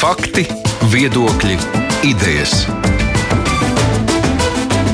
[0.00, 0.46] Fakti,
[0.88, 1.58] viedokļi,
[2.08, 2.62] idejas.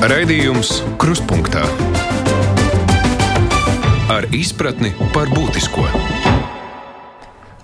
[0.02, 1.62] Raidījums Krustpunktā
[4.10, 5.86] ar izpratni par būtisko.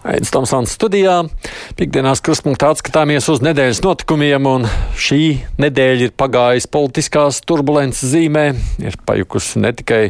[0.07, 1.19] Aizsmeļamies Tomsons studijā.
[1.75, 5.23] Piektdienās krustpunktā atskatāmies uz nedēļas notikumiem, un šī
[5.67, 8.53] nedēļa ir pagājusi politiskās turbulences zīmē.
[8.87, 10.05] Ir pajukusi ne tikai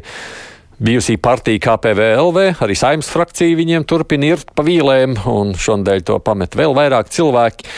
[0.83, 6.57] Bijusī partija KPVLV, arī saimnes frakcija viņiem turpina irt pa vīlēm, un šonadēļ to pamet
[6.59, 7.69] vēl vairāk cilvēki.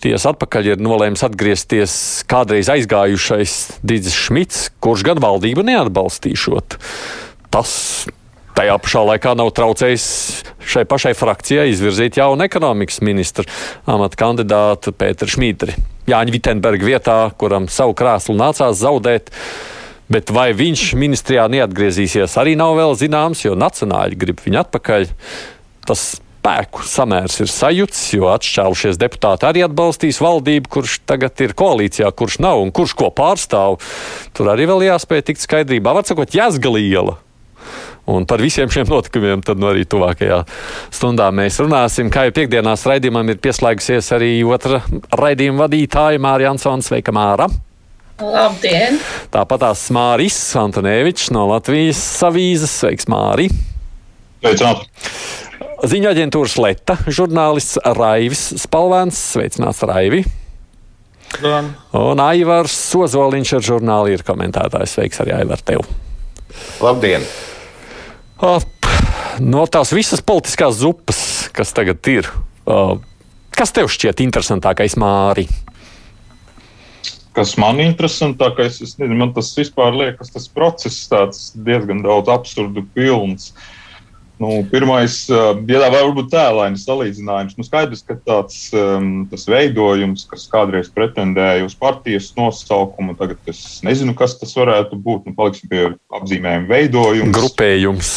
[0.00, 1.94] Tiesa atpakaļ ir nolēmis atgriezties
[2.30, 6.78] kādreiz aizgājušais Digis Šmits, kurš gan valdību neatbalstīšot.
[7.52, 7.74] Tas
[8.56, 10.06] tajā pašā laikā nav traucējis
[10.72, 13.44] šai pašai frakcijai izvirzīt jaunu ekonomikas ministru
[13.84, 15.76] amata kandidātu Pēteru Šmītri.
[16.08, 19.28] Jāņa Vitenberga vietā, kuram savu krēslu nācās zaudēt.
[20.10, 25.08] Bet vai viņš ministrijā neatgriezīsies, arī nav vēl zināms, jo nacionāļi grib viņu atpakaļ.
[25.86, 26.04] Tas
[26.42, 32.40] spēku samērs ir sajūts, jo atšķēlušies deputāti arī atbalstīs valdību, kurš tagad ir koalīcijā, kurš
[32.42, 33.78] nav un kurš ko pārstāv.
[34.34, 35.94] Tur arī vēl jāspēj tikt skaidrībā.
[35.94, 37.20] Var sakot, jāsgaliela.
[38.10, 40.40] Un par visiem šiem notikumiem tad nu, arī tuvākajā
[40.90, 42.10] stundā mēs runāsim.
[42.10, 44.82] Kā jau piekdienās raidījumam ir pieslēgusies arī otra
[45.14, 46.90] raidījuma vadītāja Mārija Ansons.
[46.90, 47.46] Sveika, Māra!
[48.22, 49.00] Labdien!
[49.34, 52.70] Tāpatās Māris Antonēvičs no Latvijas avīzes.
[52.82, 53.48] Sveiks, Māri!
[54.42, 54.84] Sveicināt!
[55.82, 59.18] Ziņu aģentūras Leta žurnālists Raivis Spalvēns.
[59.34, 60.22] Sveicināts, Raivi!
[61.42, 61.72] Dien.
[61.96, 64.94] Un Aivars Sozoliņš ar žurnāli ir komentētājs.
[64.94, 65.82] Sveiks arī Aivar tev!
[66.84, 67.26] Labdien!
[68.42, 68.86] Ap,
[69.42, 71.20] no tās visas politiskās zupas,
[71.56, 72.30] kas tagad ir,
[73.54, 75.48] kas tev šķiet interesantākais, Māri?
[77.32, 82.84] Kas man interesantākais, es nezinu, man tas vispār liekas, tas process tāds diezgan daudz absurdu
[82.92, 83.52] pilns.
[84.42, 91.68] Nu, pirmais, ja varbūt tēlainis salīdzinājums, nu skaidrs, ka tāds um, veidojums, kas kādreiz pretendēja
[91.68, 95.28] uz partijas nosaukumu, tagad es nezinu, kas tas varētu būt.
[95.30, 95.84] Nu, paliksim pie
[96.18, 97.36] apzīmējuma veidojums.
[97.38, 98.12] Grupējums.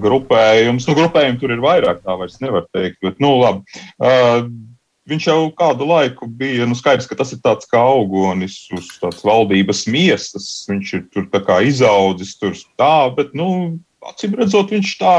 [0.00, 0.88] Grupējums.
[0.88, 2.96] Nu, grupējumi tur ir vairāk, tā vairs nevar teikt.
[3.04, 3.82] Bet, nu, labi.
[4.00, 4.48] Uh,
[5.08, 8.90] Viņš jau kādu laiku bija nu, skaidrs, ka tas ir tāds kā augonis uz
[9.24, 10.48] valdības miesas.
[10.68, 11.30] Viņš ir tur
[11.64, 15.14] izaudzis, tur tā, bet, nu, acīm redzot, viņš tā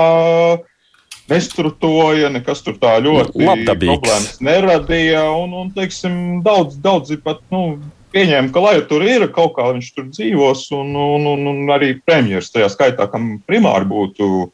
[1.31, 3.89] nestrutoja, nekas tur tā ļoti Labdabīgs.
[3.89, 5.25] problēmas neradīja.
[5.37, 6.13] Un, un teiksim,
[6.45, 7.79] daudz, daudzi pat nu,
[8.15, 11.95] pieņēma, ka lai tur ir kaut kā viņš tur dzīvos, un, un, un, un arī
[12.05, 14.51] premjerministrs tajā skaitā, kam primāri būtu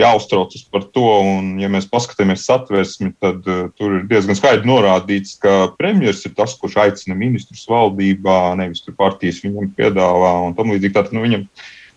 [0.00, 1.06] jāuztraucas par to.
[1.30, 6.38] Un, ja mēs paskatāmies satversmi, tad uh, tur ir diezgan skaidri norādīts, ka premjerministrs ir
[6.38, 10.96] tas, kurš aicina ministrus valdībā, nevis partijas viņam piedāvā un tam līdzīgi.
[10.96, 11.46] Tātad, nu, viņam,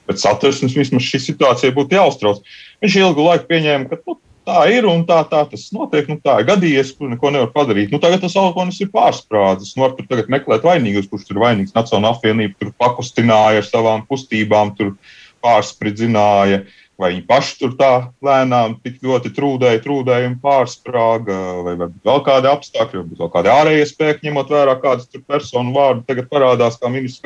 [0.07, 2.43] Bet satversmes vismaz šī situācija būtu jāuztrauc.
[2.83, 6.09] Viņš ilgu laiku pieņēma, ka nu, tā ir un tā, tā tas notiek.
[6.11, 7.93] Nu, tā ir gadījies, kur neko nevar padarīt.
[7.93, 9.75] Nu, tagad tas alkoholis ir pārsprādzis.
[9.77, 11.75] Nu, var tur meklēt vainīgus, kurš tur vainīgs.
[11.75, 14.95] Nacionāla apvienība tur pakustināja ar savām kustībām, tur
[15.43, 16.65] pārspridzināja.
[17.03, 17.87] Vai viņi paši tur tā
[18.23, 23.89] lēnām tik ļoti trūdēja, trūdēja un pārsprāga, vai vēl kādi apstākļi, varbūt vēl kādi ārējie
[23.89, 27.19] spēki, ņemot vērā, kādas personu vārdi tagad parādās kā ministrs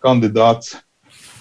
[0.00, 0.72] kandidāts.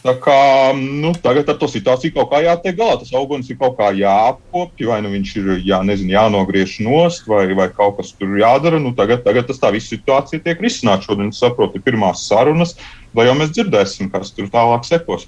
[0.02, 0.36] Tā kā,
[0.74, 2.98] nu, tagad ar to situāciju kaut kā jātiek galā.
[3.02, 7.44] Tas auguns ir kaut kā jāapkopja, vai nu viņš ir jā, nezinu, jānogriež nost, vai,
[7.58, 8.80] vai kaut kas tur jādara.
[8.82, 11.06] Nu, tagad, tagad tas tā visa situācija tiek risināta.
[11.06, 12.74] Šodien, saprotu, ir pirmās sarunas,
[13.18, 15.28] lai jau mēs dzirdēsim, kas tur tālāk sekos.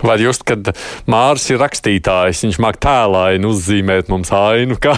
[0.00, 0.72] Vai just, kad
[1.10, 4.96] Mārs ir rakstītājs, viņš māk tēlāini uzzīmēt mums ainu, kā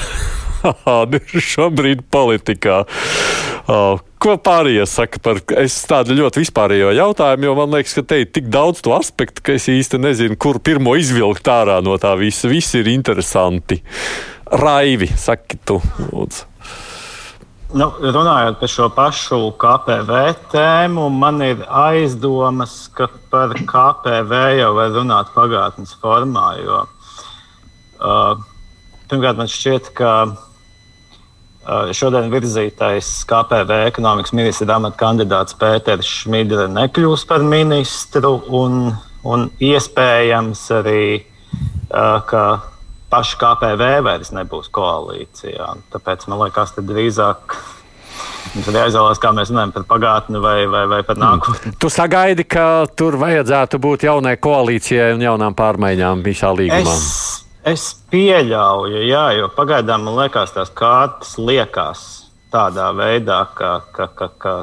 [1.19, 2.85] ir šobrīd politikā.
[3.67, 8.29] Uh, ko pārējie saka par tādu ļoti vispārējo jautājumu, jo man liekas, ka te ir
[8.31, 12.47] tik daudz to aspektu, ka es īsti nezinu, kur pirmo izvilkt ārā no tā visa.
[12.51, 13.81] Visi ir interesanti.
[14.47, 15.81] Raivi, saki tu,
[16.13, 16.47] lūdzu.
[17.77, 20.21] Nu, runājot par šo pašu KPV
[20.53, 26.53] tēmu, man ir aizdomas, ka par KPV jau var runāt pagātnes formā.
[26.63, 26.85] Jo,
[27.99, 28.45] uh,
[29.11, 30.37] pirmkārt, man šķiet, ka uh,
[31.97, 38.93] šodien virzītais KPV ekonomikas ministra amata kandidāts Pēters Šmidra nekļūs par ministru, un,
[39.27, 41.05] un iespējams arī,
[41.91, 42.45] uh, ka
[43.11, 45.73] paši KPV vairs nebūs koalīcijā.
[45.95, 47.57] Tāpēc man liekas, ka drīzāk
[48.55, 51.75] mums ir jāizvēlās, kā mēs runājam par pagātni vai, vai, vai par nākotni.
[51.83, 56.95] Tu sagaidi, ka tur vajadzētu būt jaunai koalīcijai un jaunām pārmaiņām visā līgumā.
[56.97, 62.07] Es, es pieļauju, jā, jo pagaidām man liekas, tās kārtas liekas
[62.55, 64.57] tādā veidā, ka, ka, ka, ka,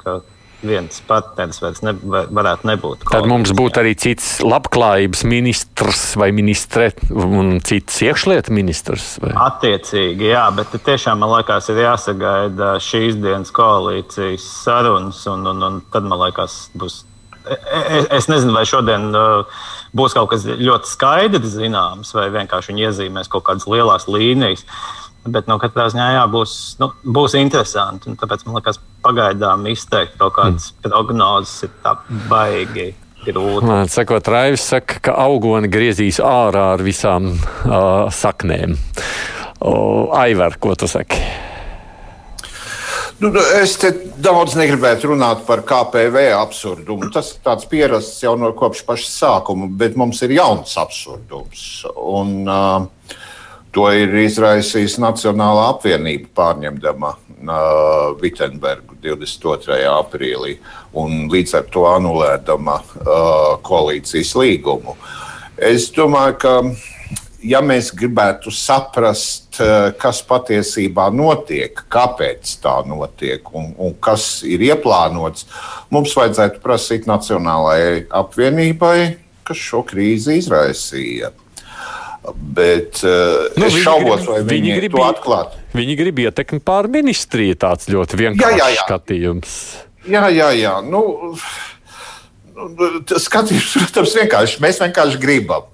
[0.00, 0.18] ka
[0.62, 3.04] viens partneris vairs ne, varētu nebūt.
[3.12, 9.16] Tad mums būtu arī cits labklājības ministrs vai ministre un cits iekšlietu ministrs.
[9.22, 9.34] Vai?
[9.46, 15.78] Attiecīgi, jā, bet tiešām man liekas, ir jāsagaida šīs dienas koalīcijas sarunas, un, un, un
[15.92, 17.04] tad man liekas, būs.
[17.48, 19.58] Es, es nezinu, vai šodien uh,
[19.96, 24.64] būs kaut kas ļoti skaidrs zināms, vai vienkārši viņi iezīmēs kaut kādas lielas līnijas.
[25.28, 28.14] Bet nu, katrā ziņā jā, būs, nu, būs interesanti.
[28.20, 30.86] Tāpēc man liekas, pagaidām izteikt kaut kādas mm.
[30.86, 31.98] prognozes ir tā
[32.30, 32.92] baigi.
[33.28, 38.78] Man sakot, Raivis saka, ka augoni griezīs ārā ar visām uh, saknēm.
[39.58, 41.47] Uh, Aivar, ko tu saki?
[43.18, 43.90] Nu, es te
[44.22, 47.08] daudz negribētu runāt par KPV absurdumu.
[47.14, 51.64] Tas ir tāds pierasts jau no kopš paša sākuma, bet mums ir jauns absurdums.
[51.98, 53.16] Un, uh,
[53.76, 59.82] To ir izraisījis Nacionālā apvienība pārņemdama uh, Vitsenbergu 22.
[59.92, 60.54] aprīlī
[60.96, 64.96] un līdz ar to anulēdama uh, koalīcijas līgumu.
[65.60, 66.54] Es domāju, ka
[67.44, 69.60] ja mēs gribētu saprast,
[70.00, 75.46] kas patiesībā notiek, kāpēc tā notiek un, un kas ir ieplānots,
[75.94, 78.98] mums vajadzētu prasīt Nacionālajai apvienībai,
[79.48, 81.32] kas šo krīzi izraisīja.
[82.28, 85.54] Bet uh, nu, es šaubos, vai viņi, viņi grib to atklāt.
[85.78, 87.56] Viņi grib ietekmi pār ministriju.
[87.62, 88.84] Tāds ļoti vienkāršs jā, jā, jā.
[88.84, 89.54] skatījums.
[90.08, 90.74] Jā, jā, jā.
[90.84, 91.00] Nu,
[91.30, 91.38] nu
[92.58, 94.62] Skatījums, protams, vienkārši.
[94.64, 95.68] Mēs vienkārši gribam.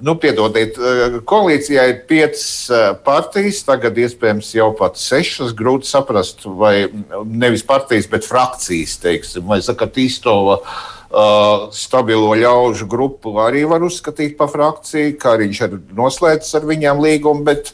[0.00, 5.52] Nu, piedodiet, eh, koalīcijā ir piecas eh, partijas, tagad iespējams jau pat sešas.
[5.56, 6.88] Grūti saprast, vai
[7.24, 10.60] nevis partijas, bet frakcijas, teiksim, vai Zakatīstova.
[10.60, 15.16] Uh, Uh, stabilo ļaužu grupu arī var uzskatīt par frakciju.
[15.18, 17.72] Kariņš ir noslēdzis ar viņiem līgumu, bet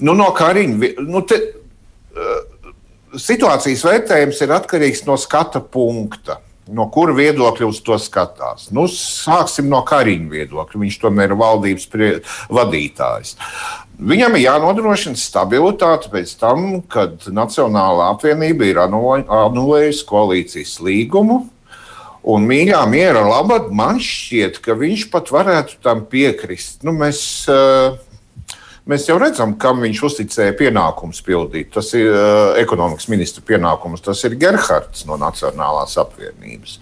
[0.00, 0.94] nu, no Kariņa.
[1.04, 1.36] Nu, te,
[2.16, 2.72] uh,
[3.12, 6.38] situācijas vērtējums ir atkarīgs no skata punkta.
[6.70, 8.68] No kura viedokļa uz to skatās?
[8.74, 10.80] Nu, sāksim no Kariņa viedokļa.
[10.84, 11.88] Viņš tomēr ir valdības
[12.52, 13.36] vadītājs.
[14.00, 21.42] Viņam ir jānodrošina stabilitāte pēc tam, kad Nacionālā apvienība ir anulējusi koalīcijas līgumu
[22.20, 26.82] Un mīļā miera labad, man šķiet, ka viņš pat varētu tam piekrist.
[26.84, 27.96] Nu, mēs, uh,
[28.90, 31.70] mēs jau redzam, kam viņš uzticēja pienākumus pildīt.
[31.74, 36.78] Tas ir uh, ekonomikas ministra pienākums, tas ir Gerhards no Nacionālās apvienības.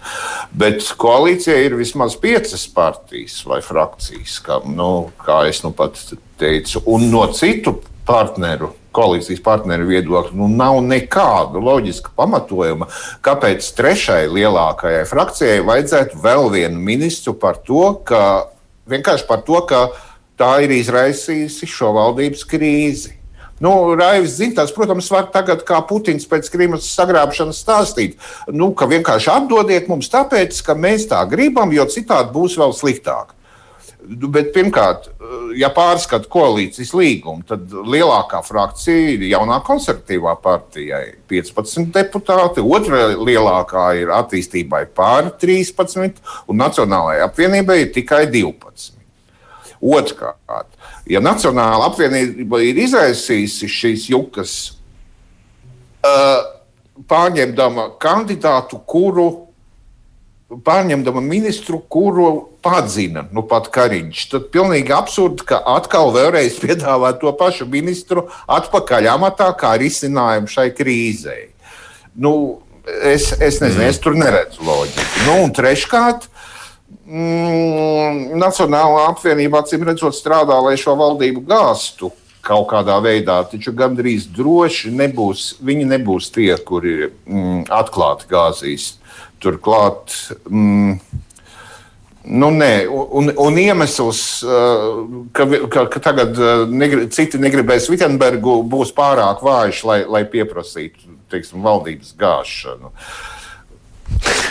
[0.51, 5.99] Bet koalīcijai ir vismaz piecas partijas vai frakcijas, kā, nu, kā es nu pat
[6.41, 7.77] teicu, un no citu
[8.09, 12.89] partneru koalīcijas partneru viedokļu, nu, nav nekāda loģiska pamatojuma,
[13.25, 18.23] kāpēc trešai lielākajai frakcijai vajadzētu vēl vienu ministru par to, ka
[18.89, 19.83] vienkārši par to, ka
[20.39, 23.15] tā ir izraisījusi šo valdības krīzi.
[23.59, 28.15] Nu, Raivs zina, tas, protams, var tagad, kā Putins pēc Krimas sagrābšanas stāstīt,
[28.55, 33.35] nu, ka vienkārši atdodiet mums tāpēc, ka mēs tā gribam, jo citādi būs vēl sliktāk.
[34.09, 35.09] Nu, bet pirmkārt,
[35.59, 43.89] ja pārskata koalīcijas līgumu, tad lielākā frakcija ir jaunā konservatīvā partijai- 15 deputāti, otra lielākā
[43.99, 48.98] ir attīstībai pāri 13, un Nacionālajai apvienībai ir tikai 12.
[49.79, 50.67] Otrkārt,
[51.07, 54.55] ja Nacionāla apvienība ir izraisījusi šīs jukas,
[57.09, 59.29] pārņemdama kandidātu, kuru
[60.49, 62.29] pārņemdama ministru, kuru
[62.65, 64.23] padzina nu, pat Kariņš.
[64.31, 70.71] Tad pilnīgi absurdi, ka atkal vēlreiz piedāvā to pašu ministru atpakaļ amatā kā risinājumu šai
[70.77, 71.51] krīzei.
[72.19, 72.33] Nu,
[72.83, 73.91] es, es nezinu, mm.
[73.93, 75.25] es tur neredzu loģiku.
[75.27, 76.25] Nu, un treškārt,
[77.09, 82.13] mm, Nacionālā apvienība acīm redzot strādā, lai šo valdību gāstu
[82.45, 88.93] kaut kādā veidā, taču gandrīz droši nebūs, viņi nebūs tie, kuri mm, atklāti gāzīs
[89.39, 90.11] Turklāt,
[90.51, 90.97] mm,
[92.27, 94.97] nu, nē, un, un iemesls, uh,
[95.31, 101.15] ka, ka, ka tagad uh, negri, citi negribēs Vitsenbergu, būs pārāk vājš, lai, lai pieprasītu
[101.31, 102.91] teiksim, valdības gāšanu.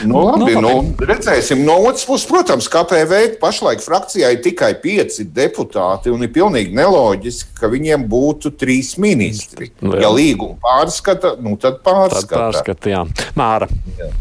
[0.06, 1.64] Nu, labi, nu, nu, redzēsim.
[1.66, 7.56] No otras puses, protams, KPV pašlaik frakcijā ir tikai pieci deputāti, un ir pilnīgi neloģiski,
[7.58, 9.72] ka viņiem būtu trīs ministri.
[9.82, 10.06] Nu, jā.
[10.06, 12.30] Ja līgumu pārskata, nu tad pārskata.
[12.30, 13.04] Tad pārskata jā.
[13.38, 13.70] Māra.
[13.98, 14.12] Jā.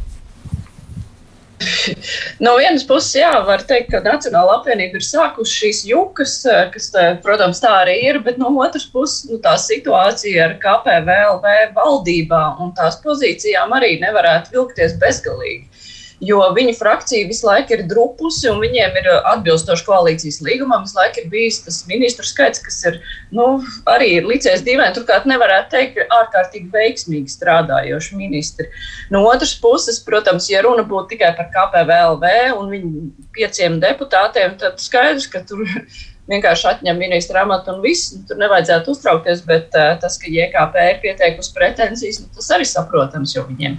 [2.45, 6.89] No vienas puses, jā, var teikt, ka Nacionāla apvienība ir sākusi šīs jukas, eh, kas,
[7.25, 12.73] protams, tā arī ir, bet no otras puses, nu, tā situācija ar KPVLV valdībā un
[12.77, 15.86] tās pozīcijām arī nevarētu vilkties bezgalīgi.
[16.23, 20.85] Jo viņa frakcija visu laiku ir drupusi un viņiem ir atbilstoši koalīcijas līgumam.
[20.87, 22.99] Visu laiku ir bijis tas ministru skaits, kas ir
[23.35, 23.47] nu,
[23.89, 24.95] arī licies dīvaini.
[24.97, 28.69] Turklāt nevarētu teikt, ka ārkārtīgi veiksmīgi strādājoši ministri.
[29.13, 33.07] No otras puses, protams, ja runa būtu tikai par KPVLV un viņu
[33.37, 35.63] pieciem deputātiem, tad skaidrs, ka tur
[36.31, 38.15] vienkārši atņem ministra amatu un viss.
[38.15, 42.65] Nu, tur nevajadzētu uztraukties, bet uh, tas, ka JKP ir pieteikusi pretenzijas, nu, tas arī
[42.67, 43.77] saprotams, jo viņiem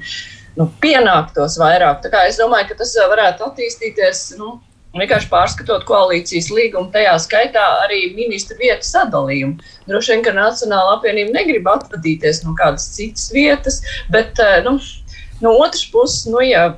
[0.59, 2.01] nu, pienāktos vairāk.
[2.05, 4.25] Tā kā es domāju, ka tas varētu attīstīties.
[4.41, 4.59] Nu,
[4.97, 9.61] Vienkārši pārskatot koalīcijas līgumu, tajā skaitā arī ministru vietu sadalījumu.
[9.87, 14.79] Droši vien, ka Nacionāla apvienība negrib atvadīties no kādas citas vietas, bet nu,
[15.45, 16.71] no otras puses, nu, ja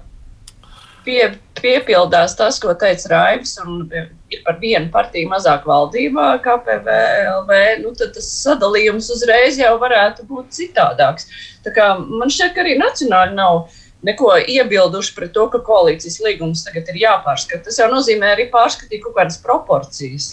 [1.04, 3.84] pie, piepildās tas, ko teica Raivs, un
[4.30, 10.26] ir par vienu partiju mazāk valdībā, kā PVLV, nu, tad tas sadalījums uzreiz jau varētu
[10.30, 11.28] būt citādāks.
[11.64, 13.68] Tā kā man šķiet, ka arī nacionāli nav
[14.06, 17.66] neko iebilduši pret to, ka koalīcijas līgums tagad ir jāpārskata.
[17.66, 20.32] Tas jau nozīmē arī pārskatīt kaut kādas proporcijas.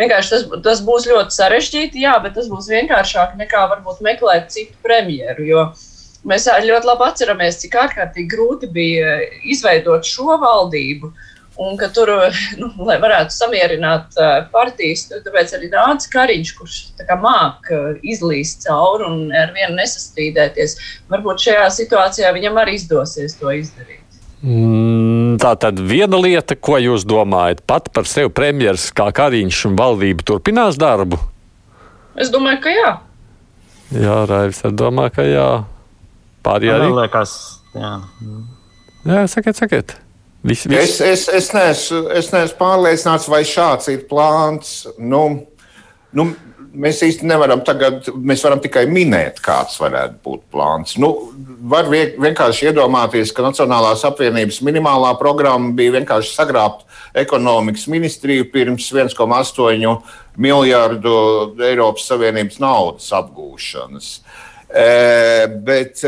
[0.00, 4.74] Vienkārši tas, tas būs ļoti sarežģīti, jā, bet tas būs vienkāršāk nekā varbūt meklēt citu
[4.82, 5.46] premjeru.
[5.46, 5.93] Jo, uh,
[6.24, 11.12] Mēs ļoti labi atceramies, cik ārkārtīgi grūti bija izveidot šo valdību.
[11.60, 12.10] Un ka tur,
[12.58, 14.16] nu, lai varētu samierināt
[14.50, 16.78] partijas, tāpēc arī nāca Kariņš, kurš
[17.22, 20.78] māca izlīst cauri un ar vienu nesastrīdēties.
[21.12, 24.00] Varbūt šajā situācijā viņam arī izdosies to izdarīt.
[24.44, 29.78] Mm, tā tad viena lieta, ko jūs domājat, pat par sevi premjeras kā Kariņš un
[29.78, 31.20] valdība turpinās darbu?
[32.20, 32.90] Es domāju, ka jā.
[33.94, 35.48] Jā, Raivs, es domāju, ka jā.
[36.44, 36.90] Pārējā arī?
[37.00, 37.34] Liekas,
[37.76, 37.92] jā.
[39.04, 39.96] Jā, sakiet, sakiet.
[40.44, 40.78] Vis, vis.
[40.78, 44.82] Es, es, es, neesmu, es neesmu pārliecināts, vai šāds ir plāns.
[45.00, 45.22] Nu,
[46.12, 46.26] nu,
[46.84, 50.98] mēs īsti nevaram tagad, mēs varam tikai minēt, kāds varētu būt plāns.
[51.00, 51.14] Nu,
[51.70, 56.84] var vienkārši iedomāties, ka Nacionālās apvienības minimālā programma bija vienkārši sagrābt
[57.16, 59.94] ekonomikas ministriju pirms 1,8
[60.44, 61.14] miljārdu
[61.62, 64.16] Eiropas Savienības naudas apgūšanas.
[64.18, 66.02] Eh, bet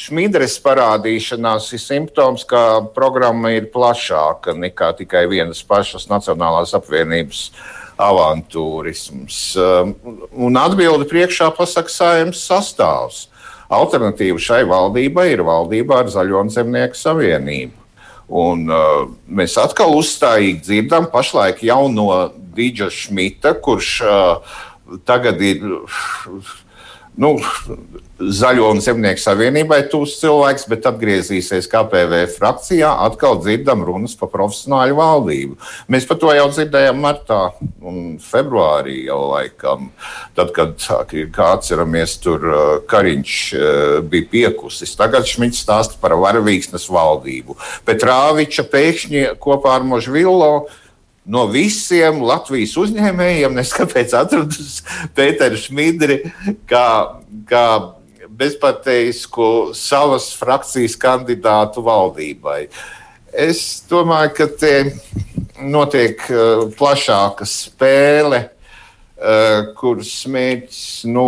[0.00, 7.50] Šmīdres parādīšanās ir simptoms, ka programma ir plašāka nekā tikai vienas pašas Nacionālās apvienības
[8.00, 9.40] avantūrisms.
[10.32, 13.26] Un atbildi priekšā pasaka saimnes sastāvs.
[13.72, 17.74] Alternatīva šai valdībai ir valdība ar Zaļo un Zemnieku savienību.
[18.26, 22.08] Un, uh, mēs atkal uzstājīgi dzirdam pašlaik jau no
[22.56, 24.56] Dīdža Šmita, kurš uh,
[25.06, 25.62] tagad ir
[27.20, 27.36] nu,
[28.16, 34.96] Zaļo un Zemnieku savienībai tūs cilvēks, bet atgriezīsies KPV frakcijā, atkal dzirdam runas par profesionāļu
[34.96, 35.58] valdību.
[35.92, 37.40] Mēs par to jau dzirdējām martā
[37.84, 39.90] un februārī jau laikam.
[40.38, 40.88] Tad, kad,
[41.34, 44.96] kā atceramies, tur uh, Kariņš uh, bija piekusis.
[44.96, 47.58] Tagad Šmits stāsta par varavīksnes valdību.
[47.84, 50.52] Petrāviča pēkšņi kopā ar Možvillo
[51.26, 54.80] no visiem Latvijas uzņēmējiem, neskapēc atradus
[55.16, 56.22] Pēteru Šmidri
[56.70, 56.88] kā,
[57.50, 57.66] kā
[58.36, 62.66] bezpateisku savas frakcijas kandidātu valdībai.
[63.36, 64.74] Es domāju, ka te
[65.60, 71.26] notiek uh, plašāka spēle, uh, kuras mērķis nu,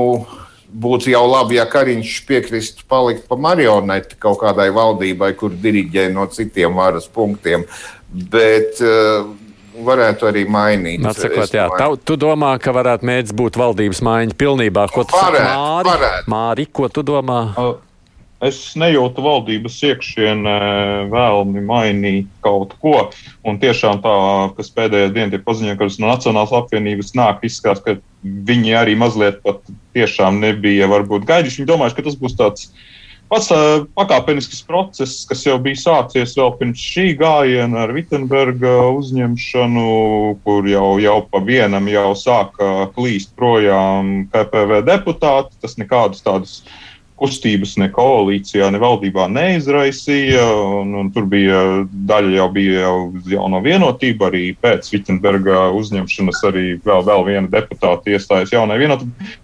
[0.68, 6.26] būtu jau labi, ja Kariņš piekristu palikt pa marioneti kaut kādai valdībai, kur diriģē no
[6.32, 7.64] citiem varas punktiem.
[8.08, 9.28] Bet uh,
[9.84, 11.04] varētu arī mainīt.
[11.06, 14.88] Atsakot, jā, tā, tu domā, ka varētu mēģināt būt valdības maiņa pilnībā.
[14.94, 15.90] Ko tu varētu, saki, Māri?
[15.92, 16.32] Varētu.
[16.34, 17.42] Māri, ko tu domā?
[18.48, 20.58] Es nejūtu valdības iekšienē
[21.10, 23.08] vēlmi mainīt kaut ko.
[23.42, 24.12] Un tiešām tā,
[24.54, 29.42] kas pēdējā dienā ir paziņota, ka no Nacionālās apvienības nāk, izskatās, ka viņi arī mazliet
[29.42, 29.64] pat
[29.98, 31.64] tiešām nebija varbūt gaidījuši.
[31.64, 32.86] Viņi domājuši, ka tas būs tāds uh,
[33.28, 39.88] Pats uh, pakāpenisks process, kas jau bija sācies vēl pirms šī gājiena ar Vitsenberga uzņemšanu,
[40.46, 45.58] kur jau, jau pa vienam jau sāka klīst projām KPV deputāti.
[45.60, 46.62] Tas nekādus tādus
[47.18, 50.46] kustības ne koalīcijā, ne valdībā neizraisīja.
[50.78, 51.60] Un, un tur bija
[52.08, 52.96] daļa jau bija jau,
[53.34, 59.36] jau no vienotība, arī pēc Vitsenberga uzņemšanas arī vēl, vēl viena deputāta iestājas jaunai vienotībai.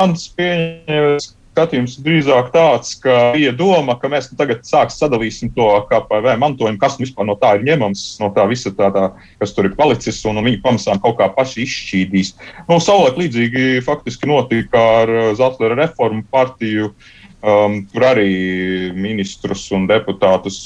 [0.00, 1.26] Mans pieņēmums,
[1.60, 6.96] skatījums drīzāk tāds, ka bija doma, ka mēs tagad sāksim sadalīsim to KPV mantojumu, kas
[6.96, 9.10] nu vispār no tā ir ņemams, no tā visa tā, tā
[9.42, 12.34] kas tur ir palicis, un, un viņi pamazām kaut kā paši izšķīdīs.
[12.68, 16.94] Nu, Savulaik līdzīgi faktiski notika ar Zetlera reformu partiju.
[17.40, 20.58] Um, tur arī ministrus un deputātus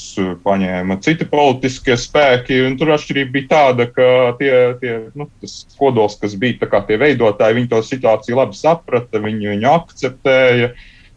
[0.43, 2.57] paņēma citi politiskie spēki.
[2.75, 4.07] Tur atšķirība bija tāda, ka
[4.41, 4.51] tie,
[4.81, 9.71] tie, nu, tas kodols, kas bija tie veidotāji, viņi to situāciju labi saprata, viņi viņu
[9.71, 10.73] akceptēja.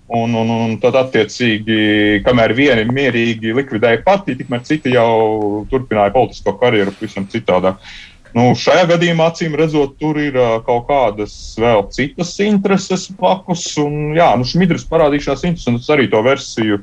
[0.08, 6.54] Un, un, un tad, attiecīgi, kamēr vieni mierīgi likvidēja partiju, tikmēr citi jau turpināja politisko
[6.62, 7.82] karjeru pavisam citādāk.
[8.36, 13.64] Nu, šajā gadījumā, acīm redzot, tur ir uh, kaut kādas vēl citas intereses blakus.
[13.80, 16.82] Un, jā, nu, Šmidrs parādījušās interesantas arī to versiju.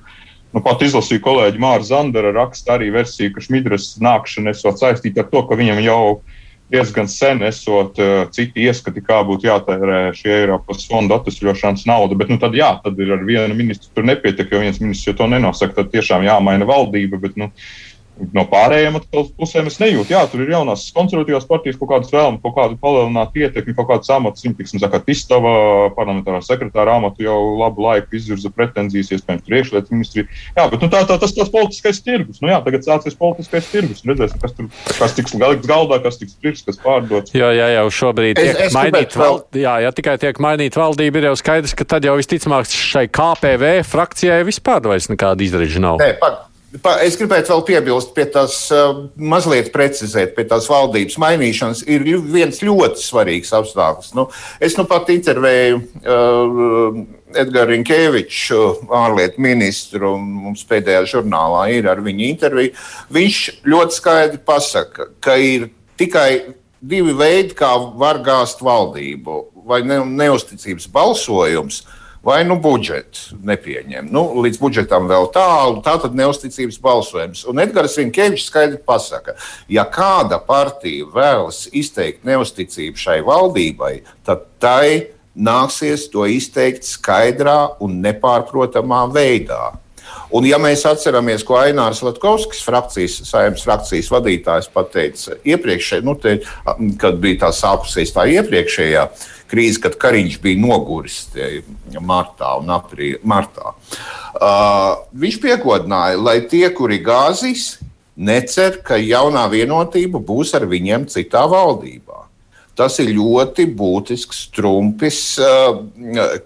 [0.55, 5.29] Nu, pat izlasīju kolēģi Māra Zandera raksta arī versiju, ka Šmidrs nākšana esot saistīta ar
[5.33, 6.01] to, ka viņam jau
[6.73, 12.17] diezgan sen esot uh, citi ieskati, kā būtu jātērē šī Eiropas fonda atvesļošanas nauda.
[12.17, 15.27] Bet nu, tad, jā, tad ir ar vienu ministru tur nepietiek, jo viens ministrs to
[15.29, 15.83] nenosaka.
[15.83, 17.21] Tad tiešām jāmaina valdība.
[17.21, 17.51] Bet, nu,
[18.15, 22.53] No pārējiem pusēm es nejūtu, jā, tur ir jaunās konservatīvās partijas kaut kādas vēlmes, kaut
[22.55, 24.45] kādu palielinātu ietekmi, kaut kādas amatus.
[24.45, 25.51] Viņa, tiksim, saka, Tistava
[25.97, 30.29] parlamentārā sekretāra amatu jau labu laiku izvirza pretenzijas, iespējams, priekšlietu ministrija.
[30.55, 32.39] Jā, bet nu, tā, tā, tas tas politiskais tirgus.
[32.39, 34.05] Nu, jā, tagad sāksies politiskais tirgus.
[34.07, 37.35] Redzēsim, kas tur kas tiks galikts galdā, kas tiks pirks, kas pārdots.
[37.35, 39.63] Jā, jā, jau šobrīd tiek es, es mainīt valdība.
[39.65, 43.77] Jā, ja tikai tiek mainīt valdība, ir jau skaidrs, ka tad jau visticamāk šai KPV
[43.91, 45.99] frakcijai vispār vairs nekāda izreža nav.
[45.99, 46.43] Nē, pag
[47.05, 52.59] Es gribētu vēl piebilst, pie tās uh, mazliet precizēt, pie tās valdības mainīšanas ir viens
[52.65, 54.11] ļoti svarīgs apstākļus.
[54.17, 54.27] Nu,
[54.63, 56.99] es nu pat intervēju uh,
[57.35, 58.61] Edgars Rinkeviču,
[58.95, 62.75] ārlietu ministru, un mums pēdējā žurnālā ir ar viņu intervija.
[63.15, 66.29] Viņš ļoti skaidri pasaka, ka ir tikai
[66.85, 71.83] divi veidi, kā var gāzt valdību- vai ne, neusticības balsojums
[72.25, 74.09] vai nu budžetu nepieņem.
[74.09, 77.43] Nu, līdz budžetam vēl tālu, tā tad neusticības balsojums.
[77.49, 79.37] Un Edgars Rinkevičs skaidri pasaka,
[79.69, 87.99] ja kāda partija vēlas izteikt neusticību šai valdībai, tad tai nāksies to izteikt skaidrā un
[88.01, 89.75] nepārprotamā veidā.
[90.33, 96.39] Un, ja mēs atceramies, ko Ainārs Latkovskis, frakcijas, saimnes frakcijas vadītājs, pateica iepriekšējā, nu, te,
[97.01, 101.23] kad bija tā sākusies tā iepriekšējā uh, krīze, kad Kariņš bija noguris
[102.03, 103.21] martā un aprīlī.
[104.35, 107.77] Uh, viņš piekodināja, lai tie, kuri gāzīs,
[108.15, 112.25] necer, ka jaunā vienotība būs ar viņiem citā valdībā.
[112.75, 115.79] Tas ir ļoti būtisks trumpis uh,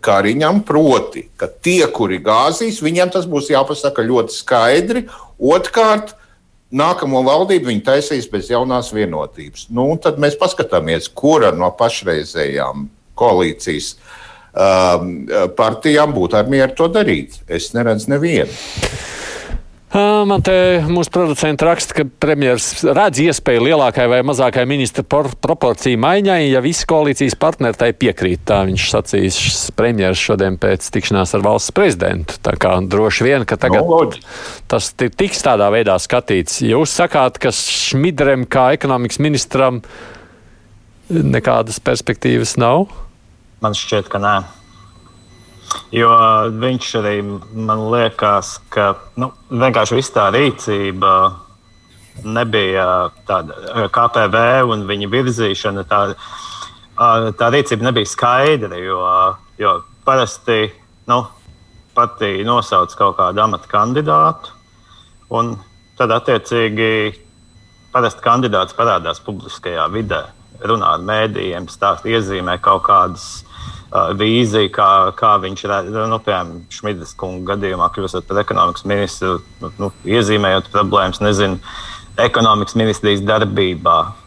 [0.05, 5.07] Kariņam, proti, ka tie, kuri gāzīs, viņiem tas būs jāpasaka ļoti skaidri.
[5.41, 6.13] Otrkārt,
[6.69, 9.65] nākamo valdību viņi taisīs bez jaunās vienotības.
[9.73, 12.85] Nu, tad mēs paskatāmies, kura no pašreizējām
[13.19, 15.13] koalīcijas um,
[15.59, 17.41] partijām būtu ar mieru to darīt.
[17.47, 18.59] Es neredzu nevienu.
[19.89, 20.53] Man te
[20.85, 26.85] mūsu producents raksta, ka premjerministrs redz iespēju lielākai vai mazākai ministra proporciju maiņai, ja visi
[26.89, 28.43] koalīcijas partneri tai piekrīt.
[28.45, 29.39] Tā viņš sacīs
[29.73, 32.37] premjerministrs šodien pēc tikšanās ar valsts prezidentu.
[32.45, 34.03] Tā kā droši vien, ka tagad no,
[34.69, 36.61] tas tiks tādā veidā skatīts.
[36.69, 39.81] Jūs sakāt, ka Šmidrem kā ekonomikas ministram
[41.09, 42.91] nekādas perspektīvas nav?
[43.59, 44.37] Man šķiet, ka nē.
[45.93, 46.09] Jo
[46.61, 51.13] viņš arī man liekas, ka nu, vienkārši viss tā rīcība
[52.25, 52.85] nebija
[53.27, 55.85] tāda KPV un viņa virzīšana.
[55.89, 56.01] Tā,
[57.39, 59.01] tā rīcība nebija skaidra, jo,
[59.61, 59.75] jo
[60.07, 60.61] parasti
[61.09, 61.19] nu,
[61.95, 64.55] pati nosauc kaut kādu amata kandidātu.
[65.35, 65.53] Un
[65.99, 66.89] tad, attiecīgi,
[67.93, 70.23] parasti kandidāts parādās publiskajā vidē,
[70.65, 73.29] runā ar mēdījiem, stāsta, iezīmē kaut kādas
[73.91, 79.71] vīziju, kā, kā viņš redz, nu, piemēram, Šmitas kunga gadījumā, kļūstot par ekonomikas ministru, nu,
[79.81, 81.59] nu, iezīmējot problēmas, nezinu,
[82.19, 84.19] ekonomikas ministrijas darbībā, uh,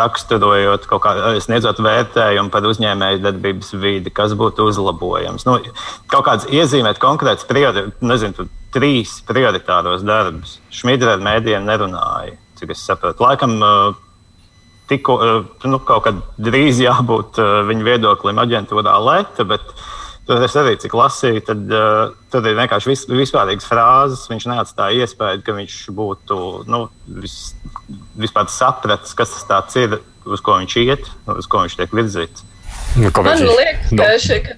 [0.00, 5.46] raksturojot kaut kādu, sniedzot vērtējumu par uzņēmēju darbības vidi, kas būtu uzlabojams.
[5.48, 5.58] Nu,
[6.10, 10.58] kaut kāds iezīmēt konkrēts, priori, nezinu, trīs prioritāros darbus.
[10.74, 13.22] Šmita ar mēdījiem nerunāja, cik es saprotu.
[13.22, 13.60] Laikam,
[14.88, 19.66] tikko, eh, nu, kaut kad drīz jābūt eh, viņa viedoklim aģentūrā Leta, bet
[20.28, 24.22] tur es arī cik lasīju, tad uh, tur ir vienkārši vis, vispārīgas frāzes.
[24.30, 26.78] Viņš neatstāja iespēju, ka viņš būtu nu,
[27.20, 27.34] vis,
[28.16, 32.46] vispār sapratis, kas tas ir, uz ko viņš iet, uz ko viņš tiek virzīts.
[32.96, 34.00] Nu, Man liekas, no.
[34.00, 34.56] ka, še, ka,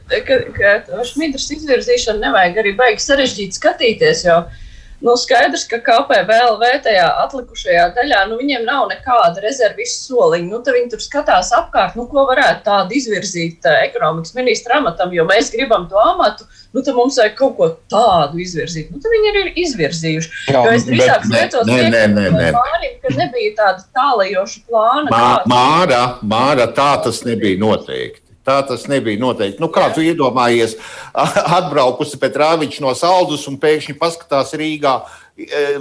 [0.54, 4.62] ka, ka Šmitras izvirzīšanu nevajag arī baigi sarežģīt skatīties, jo uh,
[5.00, 10.48] Nu, skaidrs, ka KPVLV tajā atlikušajā daļā, nu, viņiem nav nekāda rezervistu soliņa.
[10.48, 15.26] Nu, viņi tur skatās apkārt, nu, ko varētu tādu izvirzīt uh, ekonomikas ministra amatam, jo
[15.28, 18.88] mēs gribam to amatu, nu, tad mums vajag kaut ko tādu izvirzīt.
[18.94, 20.34] Nu, viņi ir izvirzījuši.
[20.48, 21.28] Jā, jo es drīzāk
[22.56, 25.10] Mārim, ka nebija tāda tālajoša plāna.
[25.12, 28.25] Mā, māra, māra, tā tas nebija noteikti.
[28.46, 29.58] Tā tas nebija noteikti.
[29.62, 30.76] Nu, kā tu iedomājies,
[31.58, 35.00] atbraukusi pēc rāviņš no saldus un pēkšņi paskatās Rīgā.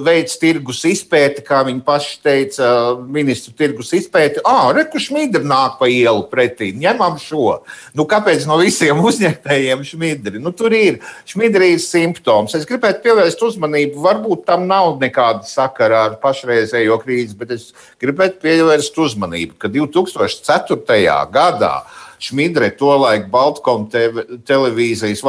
[0.04, 2.65] veids tirgus izpēti, kā viņi paši teica,
[2.99, 4.41] ministru tirgus izpēti.
[4.43, 7.62] Ah, reku šmidri nāk pa ielu pretī, ņemam šo.
[7.95, 10.43] Nu, kāpēc no visiem uzņēmējiem šmidri?
[10.43, 10.99] Nu, tur ir
[11.30, 12.58] šmidrijas simptoms.
[12.60, 17.69] Es gribētu pievērst uzmanību, varbūt tam nav nekāda sakara ar pašreizējo krīzi, bet es
[18.04, 21.15] gribētu pievērst uzmanību, ka 2004.
[21.32, 21.78] gadā
[22.25, 25.21] Šmidre, tolaik Baltkom TV, televīzijas,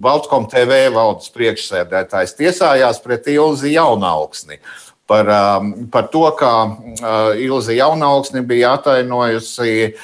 [0.00, 4.60] Baltkom TV valdes priekšsēdētājs tiesājās pret Ilzi Jaunaugsni.
[5.08, 9.94] Par, um, par to, kā uh, Ilza Jaunaugsne bija atainojusi uh,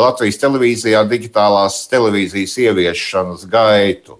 [0.00, 4.16] Latvijas televīzijā digitālās televīzijas ieviešanas gaitu.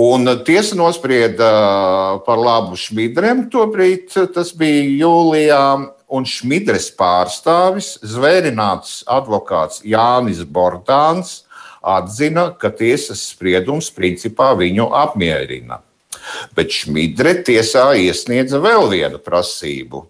[0.00, 3.44] Un tiesa nosprieda uh, par labu Šmidrem.
[3.52, 5.64] Tobrīd tas bija jūlijā,
[6.10, 11.44] un Šmidres pārstāvis, zvērināts advokāts Jānis Bordāns,
[11.80, 15.80] atzina, ka tiesas spriedums principā viņu apmierina.
[16.56, 20.06] Bet Šmidre tiesā iesniedza vēl vienu prasību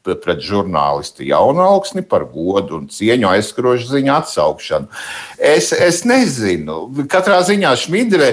[0.00, 4.88] pret žurnālistu jaunu augsni par godu un cieņu aizskrošu ziņu atsaukšanu.
[5.36, 6.86] Es, es nezinu.
[7.12, 8.30] Katrā ziņā Šmidre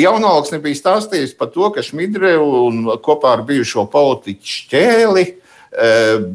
[0.00, 5.41] jaunu augsni bija stāstījis par to, ka Šmidre un kopā ar bijušo politiķu šķēli Eh,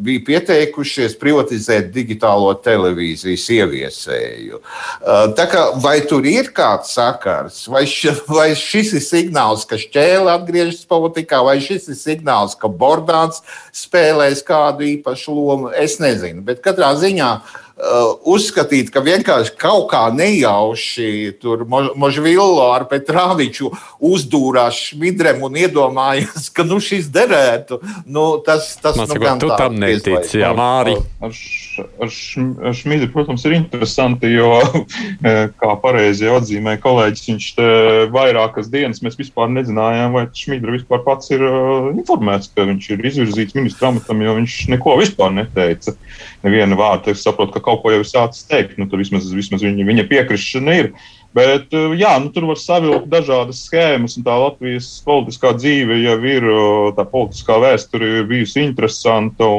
[0.02, 4.58] bija pieteikušies privatizēt digitālo televīzijas ieviesēju.
[4.58, 9.78] Eh, tā kā, vai tur ir kāds sakars, vai, š, vai šis ir signāls, ka
[9.78, 13.44] šķēle atgriežas politikā, vai šis ir signāls, ka Bordāns
[13.76, 16.42] spēlēs kādu īpašu lomu, es nezinu.
[16.48, 23.70] Bet katrā ziņā Uh, uzskatīt, ka vienkārši kaut kā nejauši tur Možvillo ar Petrāviču
[24.02, 27.80] uzdūrās šmidrem un iedomājās, ka nu šis derētu.
[28.06, 30.98] Nu, tas tas Man nu, gan tu tam netici, jā, Māri.
[30.98, 31.42] Ar, ar,
[31.80, 32.12] ar
[32.76, 34.50] šmidri, protams, ir interesanti, jo,
[35.28, 37.68] e, kā pareizi atzīmē kolēģis, viņš te
[38.14, 43.06] vairākas dienas mēs vispār nezinājām, vai šmidra vispār pats ir uh, informēts, ka viņš ir
[43.12, 45.96] izvirzīts ministra amatam, jo viņš neko vispār neteica.
[46.46, 47.12] Nevienu vārdu.
[47.14, 48.78] Es saprotu, ka kaut ko jau ir sācis teikt.
[48.78, 50.92] Nu, tur vismaz, vismaz viņa, viņa piekrišana ir.
[51.38, 56.18] Bet eh, jā, nu, tur var savilkt dažādas schēmas, un tā Latvijas politiskā dzīve jau
[56.26, 56.50] ir,
[56.98, 59.50] tā politiskā vēsture ir bijusi interesanta.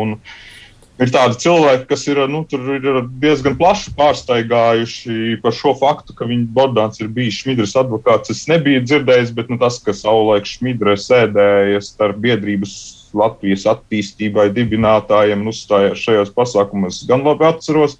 [0.98, 2.87] Ir tādi cilvēki, kas ir, nu, ir
[3.22, 8.32] diezgan plaši pārsteigājuši par šo faktu, ka viņa Bordāns ir bijis Šmidras advokāts.
[8.34, 12.74] Es nebiju dzirdējis, bet nu, tas, ka savulaik Šmidra sēdēja starp biedrības
[13.14, 17.04] Latvijas attīstībai, dibinātājiem un uzstājās šajos pasākumos.
[17.08, 17.94] Gan labi atceros,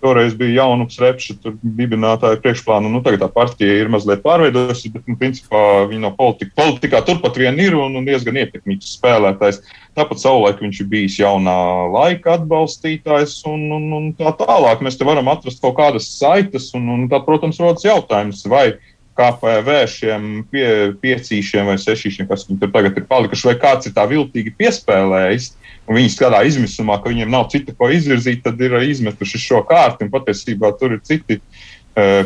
[0.00, 2.88] toreiz bija jaunums repša, tur dibinātāja priekšplānu.
[2.92, 7.36] Nu, tagad tā partija ir mazliet pārveidojusies, bet, nu, principā viņa no politika, politikā turpat
[7.40, 9.62] vien ir un, un diezgan ietekmīgs spēlētājs.
[9.94, 11.54] Tāpat savulaik viņš ir bijis jaunā
[11.92, 14.82] laika atbalstītājs un, un, un tā tālāk.
[14.82, 18.72] Mēs te varam atrast kaut kādas saites un, un tā, protams, rodas jautājums, vai
[19.14, 20.66] KPV šiem pie,
[20.98, 25.52] piecīšiem vai sešīšiem, kas tur tagad ir palikuši, vai kāds ir tā viltīgi piespēlējis,
[25.86, 30.08] un viņi strādā izmisumā, ka viņiem nav cita ko izvirzīt, tad ir izmetuši šo kārtu,
[30.08, 31.62] un patiesībā tur ir citi uh,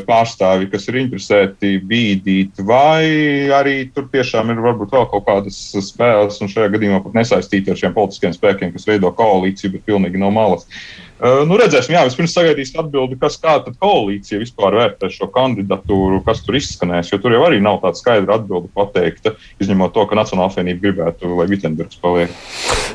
[0.09, 6.40] pārstāvji, kas ir interesēti bīdīt, vai arī tur tiešām ir varbūt vēl kaut kādas spēles,
[6.40, 10.33] un šajā gadījumā pat nesaistīti ar šiem politiskiem spēkiem, kas veido koalīciju, bet pilnīgi no
[10.33, 10.64] malas.
[10.64, 16.44] Uh, nu, redzēsim, jā, vispirms sagaidīsim atbildi, kas kāda koalīcija vispār vērtē šo kandidatūru, kas
[16.46, 17.11] tur izskanēs.
[17.11, 21.33] Jo tur jau arī nav tāda skaidra atbilde pateikta, izņemot to, ka Nacionāla apvienība gribētu,
[21.40, 22.37] lai Vitsenbergs paliek.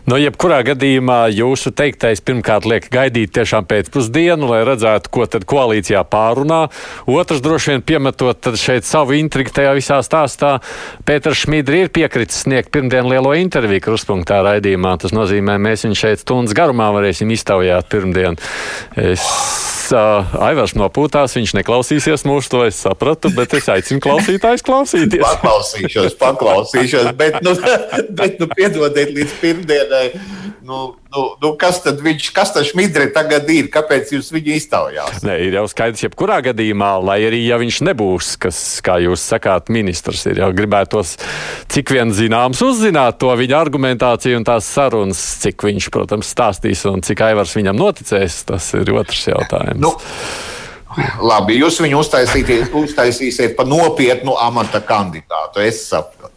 [0.07, 6.05] Nu, jebkurā gadījumā jūsu teiktais pirmkārt liek gaidīt tiešām pēcpusdienu, lai redzētu, ko tad koalīcijā
[6.07, 6.62] pārunā.
[7.12, 10.55] Otrs droši vien piemetot šeit savu intrigu tajā visā stāstā.
[11.07, 14.95] Pēters Šmīdri ir piekritis sniegt pirmdien lielo interviju kruspunktā raidījumā.
[15.03, 18.38] Tas nozīmē, mēs viņu šeit stundas garumā varēsim iztaujāt pirms pirmdien.
[18.95, 19.21] Es
[19.93, 25.21] Aivars nopūtās, viņš neklausīsies mūsu, to es sapratu, bet es aicinu klausītājus klausīties.
[25.21, 27.54] Paklausīšos, paklausīšos, bet, nu,
[28.19, 30.06] bet nu, piedodiet līdz pirmdienai.
[30.63, 33.69] Nu, nu, nu, kas tad viņš, kas tas Šmidre tagad ir?
[33.73, 35.21] Kāpēc jūs viņu iztaujāt?
[35.26, 39.71] Nē, ir jau skaidrs, jebkurā gadījumā, lai arī ja viņš nebūs, kas, kā jūs sakāt,
[39.73, 41.15] ministrs, ir jau gribētos,
[41.73, 47.06] cik vien zināms, uzzināt to viņa argumentāciju un tās sarunas, cik viņš, protams, stāstīs un
[47.06, 49.82] cik aivars viņam noticēs, tas ir otrs jautājums.
[49.84, 49.95] Nu.
[51.23, 55.63] Labi, jūs viņu uztaisīsiet par nopietnu amata kandidātu.
[55.63, 56.32] Es saprotu.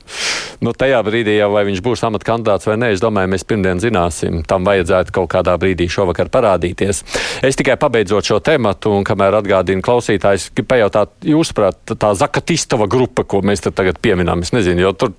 [0.64, 3.81] Nu, tajā brīdī, jau, vai viņš būs amata kandidāts vai nē, es domāju, mēs pirmdien
[3.83, 4.40] zināsim.
[4.49, 7.03] Tam vajadzētu kaut kādā brīdī šovakar parādīties.
[7.45, 13.27] Es tikai pabeidzot šo tematu, un kamēr atgādinu klausītājus, gribu pajautāt, jūsuprāt, tā Zakatistova grupa,
[13.29, 15.12] ko mēs tagad pieminām, es nezinu, jo tur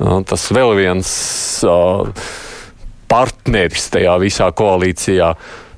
[0.00, 1.12] nu, tas vēl viens
[1.68, 2.08] uh,
[3.10, 5.34] partneris tajā visā koalīcijā.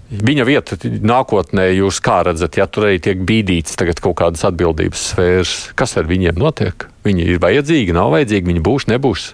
[0.06, 5.54] Viņa vieta nākotnē jūs kā redzat, ja tur arī tiek bīdīts kaut kādas atbildības sfēras,
[5.74, 6.86] kas ar viņiem notiek?
[7.06, 9.32] Viņi ir vajadzīgi, nav vajadzīgi, viņi būs, nebūs.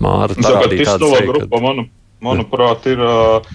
[0.00, 1.60] Māra parādīja tādu grupu, ka...
[1.60, 1.84] manu,
[2.24, 3.52] manuprāt, ir uh,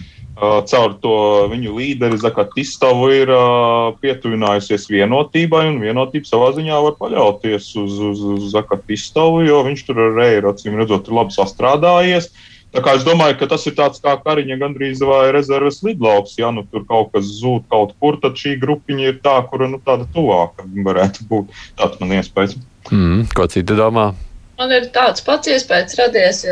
[0.70, 1.16] caur to
[1.52, 8.24] viņu līderi Zakatistavu ir uh, pietuvinājusies vienotībai, un vienotība savā ziņā var paļauties uz, uz,
[8.38, 12.30] uz Zakatistavu, jo viņš tur ar Reiru, acīm redzot, ir labi sastrādājies.
[12.30, 16.38] Tā kā es domāju, ka tas ir tāds kā kariņa gandrīz vai rezerves lidlauks.
[16.38, 19.82] Ja nu tur kaut kas zūd kaut kur, tad šī grupiņa ir tā, kura nu,
[19.82, 21.50] tāda tuvāka varētu būt.
[21.80, 22.58] Tāds man iespējas.
[22.92, 24.12] Mm, ko citi domā?
[24.60, 26.44] Man ir tāds pats iespējas radies,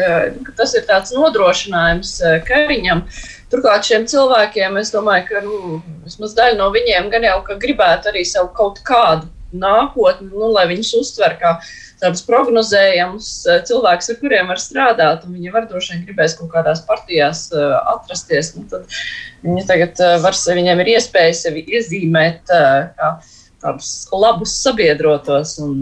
[0.48, 3.04] ka tas ir tāds nodrošinājums eh, kariņam.
[3.52, 8.24] Turklāt šiem cilvēkiem, es domāju, ka nu, vismaz daļa no viņiem gan jau gribētu arī
[8.28, 11.54] savu kaut kādu nākotni, nu, lai viņus uztver kā
[12.02, 16.84] tādus prognozējamus eh, cilvēkus, ar kuriem var strādāt, viņi var droši vien gribēs kaut kādās
[16.88, 18.54] partijās uh, atrasties.
[18.58, 18.86] Nu, tad
[19.46, 22.54] viņi tagad uh, var, viņiem ir iespēja sevi iezīmēt
[22.98, 23.12] kā
[23.64, 25.58] tādus labus sabiedrotos.
[25.64, 25.78] Un,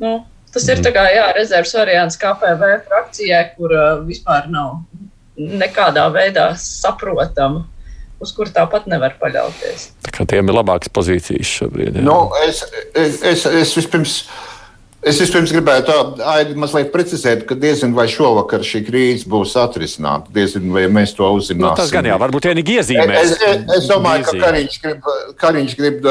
[0.00, 0.14] nu,
[0.54, 3.74] tas ir tā kā jā, rezerves variants KPV frakcijai, kur
[4.08, 4.80] vispār nav
[5.38, 7.66] nekādā veidā saprotama
[8.22, 9.88] uz kuru tāpat nevar paļauties.
[10.06, 12.00] Tā kā tiem ir labākas pozīcijas šobrīd.
[12.00, 12.04] Jā.
[12.06, 14.22] Nu, es, es, es, es vispirms.
[15.08, 15.94] Es vispirms gribētu
[16.26, 20.26] Aidi, mazliet precizēt, ka diezgan vai šovakar šī krīze būs atrisināta.
[20.34, 21.62] Diezgan vai mēs to uzzināsim.
[21.62, 23.20] Nu, tas gan jā, varbūt vienīgi iezīmēs.
[23.20, 25.06] Es, es, es domāju, ka Kariņš grib,
[25.38, 26.10] Kariņš grib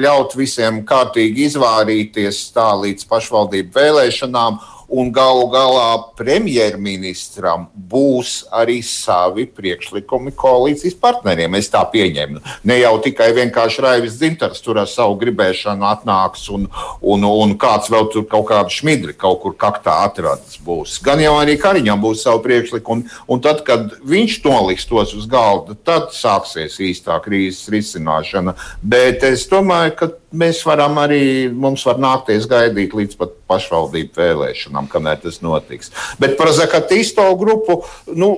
[0.00, 9.44] ļaut visiem kārtīgi izvārīties tā līdz pašvaldību vēlēšanām un galu galā premjerministram būs arī savi
[9.52, 11.58] priekšlikumi koalīcijas partneriem.
[11.58, 12.40] Es tā pieņemu.
[12.68, 16.66] Ne jau tikai vienkārši Raivis Zintars tur ar savu gribēšanu atnāks un,
[17.02, 20.96] un, un kāds vēl tur kaut kādu šmidri kaut kur kaktā atradas būs.
[21.04, 25.76] Gan jau arī Kariņam būs savu priekšlikumu, un tad, kad viņš noliks tos uz galda,
[25.84, 28.56] tad sāksies īstā krīzes risināšana.
[28.80, 34.90] Bet es domāju, ka mēs varam arī, mums var nākties gaidīt līdz pat pašvaldību vēlēšanām,
[34.92, 35.92] kamēr tas notiks.
[36.20, 38.34] Bet par Zakatisto grupu, nu,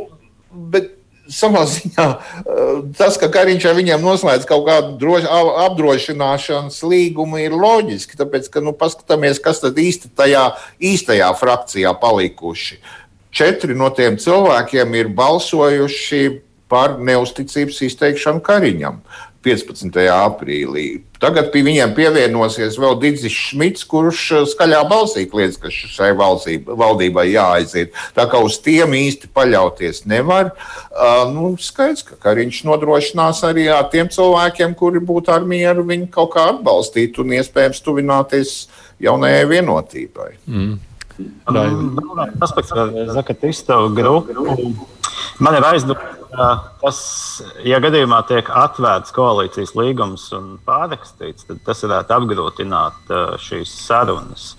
[0.50, 0.96] bet
[1.31, 5.29] savā ziņā eh, tas, ka Kariņš ar viņiem noslēdz kaut kādu droši,
[5.66, 8.18] apdrošināšanas līgumu, ir loģiski.
[8.20, 10.50] Tāpēc, ka nu, paskatāmies, kas tad īsti tajā
[10.90, 12.81] īstajā frakcijā palikuši.
[13.31, 16.24] Četri no tiem cilvēkiem ir balsojuši
[16.70, 19.00] par neusticības izteikšanu Kariņam.
[19.44, 19.96] 15.
[20.12, 21.00] aprīlī.
[21.20, 26.76] Tagad pie viņiem pievienosies vēl Digis Šmits, kurš uh, skaļā balsī kliedz, ka šai valsība,
[26.81, 27.96] valdībai jāaiziet.
[28.16, 30.53] Tā kā uz tiem īsti paļauties nevar.
[30.92, 36.11] Uh, nu, skaidrs, ka Kariņš nodrošinās arī ar tiem cilvēkiem, kuri būtu ar mieru viņu
[36.12, 38.55] kaut kā atbalstīt un iespējams tuvināties
[39.00, 40.31] jaunajai vienotībai.
[40.48, 40.79] Mm.
[42.40, 44.72] Aspekts par Zakatistu grupu.
[45.40, 47.01] Man ir aizdomas tas,
[47.66, 54.55] ja gadījumā tiek atvērts koalīcijas līgums un pārrakstīts, tad tas varētu apgrūtināt šīs sarunas.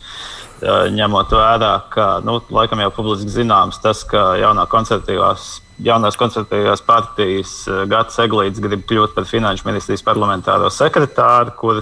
[0.61, 7.55] Ņemot vērā, ka, nu, laikam jau publiski zināms, tas, ka jaunā koncertīvās jaunās konservatīvās partijas
[7.89, 11.81] Gats Eglīts grib kļūt par finanšu ministrijas parlamentāro sekretāru, kur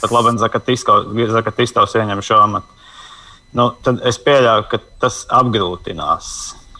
[0.00, 2.82] pat labi Zakatistovs ieņem šo amatu.
[3.54, 6.28] Nu, tad es pieļauju, ka tas apgrūtinās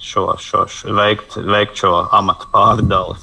[0.05, 3.17] šo, šo, šo veikt, veikt šo amatu pārdali.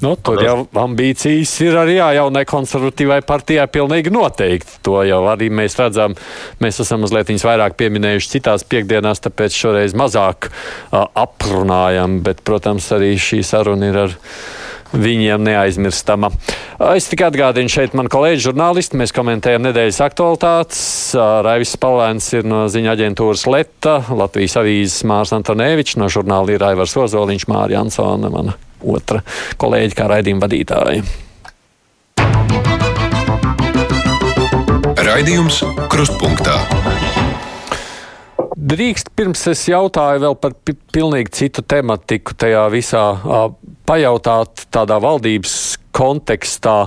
[0.00, 0.46] Nu, tur Paldies.
[0.46, 4.78] jau ambīcijas ir arī jā, jaunai konservatīvai partijai pilnīgi noteikti.
[4.86, 6.16] To jau arī mēs redzam.
[6.62, 12.20] Mēs esam mazliet viņus vairāk pieminējuši citās piekdienās, tāpēc šoreiz mazāk uh, aprunājam.
[12.24, 14.16] Bet, protams, arī šī saruna ir ar
[14.92, 16.30] viņiem neaizmirstama.
[16.94, 20.82] Es tikai atgādinu šeit man kolēģi žurnālisti, mēs komentējam nedēļas aktualitātes.
[21.46, 26.96] Raivis Palēns ir no ziņa aģentūras Leta, Latvijas avīzes Mārs Antonēvičs, no žurnāla ir Aivars
[27.00, 29.22] Ozoliņš, Mārija Ansona, mana otra
[29.60, 31.04] kolēģi kā raidījuma vadītāja.
[35.10, 36.56] Raidījums Krustpunktā.
[38.60, 40.52] Drīkst pirms es jautāju vēl par
[40.92, 43.04] pilnīgi citu tematiku tajā visā
[43.90, 45.56] pajautāt tādā valdības
[45.96, 46.84] kontekstā.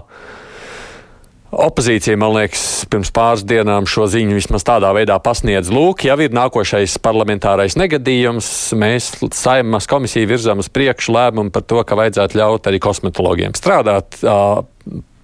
[1.54, 5.70] Opozīcija, man liekas, pirms pāris dienām šo ziņu vismaz tādā veidā pasniedz.
[5.70, 8.48] Lūk, jau ir nākošais parlamentārais negadījums.
[8.80, 14.18] Mēs saimas komisiju virzām uz priekšu lēmumu par to, ka vajadzētu ļaut arī kosmetologiem strādāt
[14.26, 14.64] uh,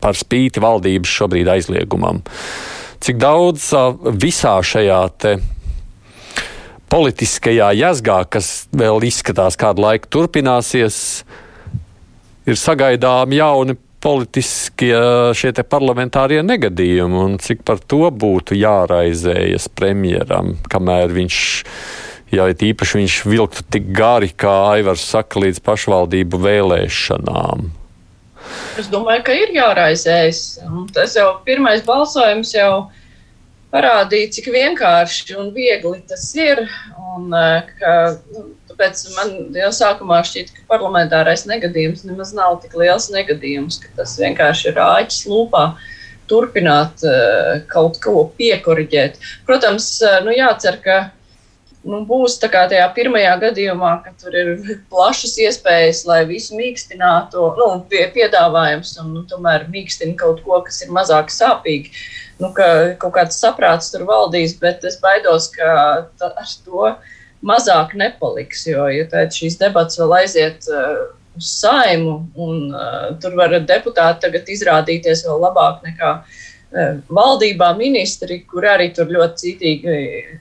[0.03, 2.21] par spīti valdības šobrīd aizliegumam.
[3.01, 5.35] Cik daudz uh, visā šajā te
[6.93, 11.23] politiskajā jazgā, kas vēl izskatās kādu laiku turpināsies,
[12.47, 14.95] ir sagaidām jauni politiskie
[15.35, 21.39] šie parlamentārie negadījumi, un cik par to būtu jāraizējas premjeram, kamēr viņš,
[22.31, 27.67] ja īpaši viņš vilktu tik gari, kā Aivars saka, līdz pašvaldību vēlēšanām.
[28.79, 30.43] Es domāju, ka ir jāraizējas.
[30.95, 32.87] Tas jau pirmais balsojums jau
[33.73, 36.63] parādīja, cik vienkārši un viegli tas ir.
[37.17, 37.33] Un,
[37.81, 37.95] ka,
[38.31, 38.45] nu,
[38.79, 44.15] tāpēc man jau sākumā šķiet, ka parlamentārais negadījums nemaz nav tik liels negadījums, ka tas
[44.19, 45.73] vienkārši ir āķis lūpā.
[46.29, 49.17] Turpināt uh, kaut ko piekoriģēt.
[49.47, 50.99] Protams, uh, nu jācer, ka
[51.83, 54.53] nu, būs tā kā tajā pirmajā gadījumā, ka tur ir
[54.93, 60.83] plašas iespējas, lai visu mīkstinātu, nu, pie, piedāvājums un nu, tomēr mīkstina kaut ko, kas
[60.85, 61.91] ir mazāk sāpīgi.
[62.39, 65.73] Nu, ka kaut kāds saprāts tur valdīs, bet es baidos, ka
[66.29, 66.93] ar to
[67.45, 73.55] mazāk nepaliks, jo, ja šīs debats vēl aiziet uh, uz saimu, un uh, tur var
[73.63, 76.47] deputāti tagad izrādīties vēl labāk nekā uh,
[77.09, 79.95] valdībā ministri, kur arī tur ļoti cītīgi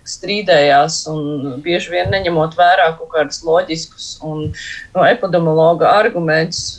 [0.09, 4.51] strīdējās un bieži vien neņemot vērā kaut kādus loģiskus un
[4.97, 6.77] no epidemiologa argumentus,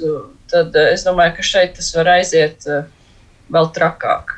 [0.52, 2.86] tad eh, es domāju, ka šeit tas var aiziet eh,
[3.54, 4.36] vēl trakāk.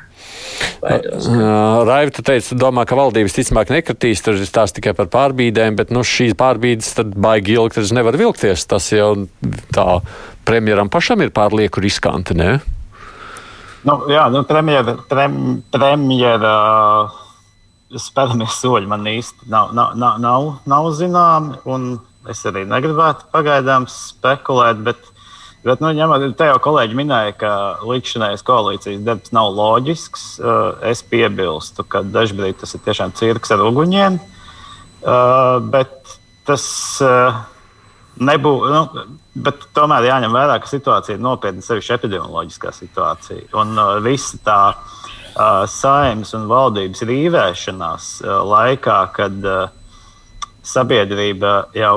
[0.82, 5.92] Raiva, tu teici, domā, ka valdības ticamāk nekritīs, tur ir stāsts tikai par pārbīdēm, bet
[5.94, 8.66] nu, šīs pārbīdes tad baigi ilgi tas nevar vilkties.
[8.70, 9.12] Tas jau
[9.74, 9.86] tā
[10.48, 12.56] premjeram pašam ir pārlieku riskanti, ne?
[13.86, 15.36] Nu, jā, nu, premjera, prem,
[15.74, 16.56] premjera
[17.98, 21.58] spēramie soļi man īsti nav, nav, nav, nav, nav zināmi.
[22.30, 25.11] Es arī negribētu pagaidām spekulēt, bet,
[25.64, 27.52] bet nu, ņemot, te jau kolēģi minēja, ka
[27.86, 30.26] līdzinājais koalīcijas darbs nav loģisks.
[30.90, 34.18] Es piebilstu, ka dažkārt tas ir tiešām cirks ar uguņiem.
[35.72, 36.16] Bet
[36.48, 36.64] tas
[38.22, 38.72] nebūtu.
[38.72, 39.06] Nu,
[39.46, 43.46] bet tomēr jāņem vērā, ka situācija ir nopietna, sevišķi epidemioloģiskā situācija.
[43.58, 44.60] Un visa tā
[45.72, 48.08] saimnes un valdības rīvēšanās
[48.50, 49.46] laikā, kad
[50.62, 51.94] sabiedrība jau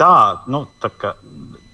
[0.00, 0.14] tā,
[0.50, 0.88] nu, tā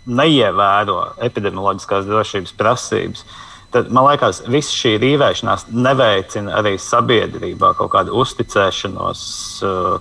[0.09, 3.25] neievēro epidemioloģiskās drošības prasības.
[3.73, 9.25] Tad, man liekas, visa šī rīvēšanās neveicina arī sabiedrībā kaut kādu uzticēšanos
[9.69, 9.99] uh,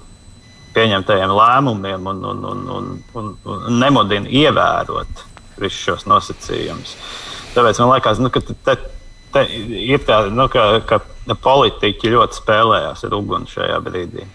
[0.78, 5.26] pieņemtajiem lēmumiem un, un, un, un, un, un nemodina ievērot
[5.60, 6.96] visus šos nosacījumus.
[7.56, 8.78] Tāpēc man liekas, nu, ka te,
[9.34, 9.44] te
[9.82, 11.02] ir tā, nu, ka, ka
[11.44, 14.28] politiķi ļoti spēlējās ar uguni šajā brīdī.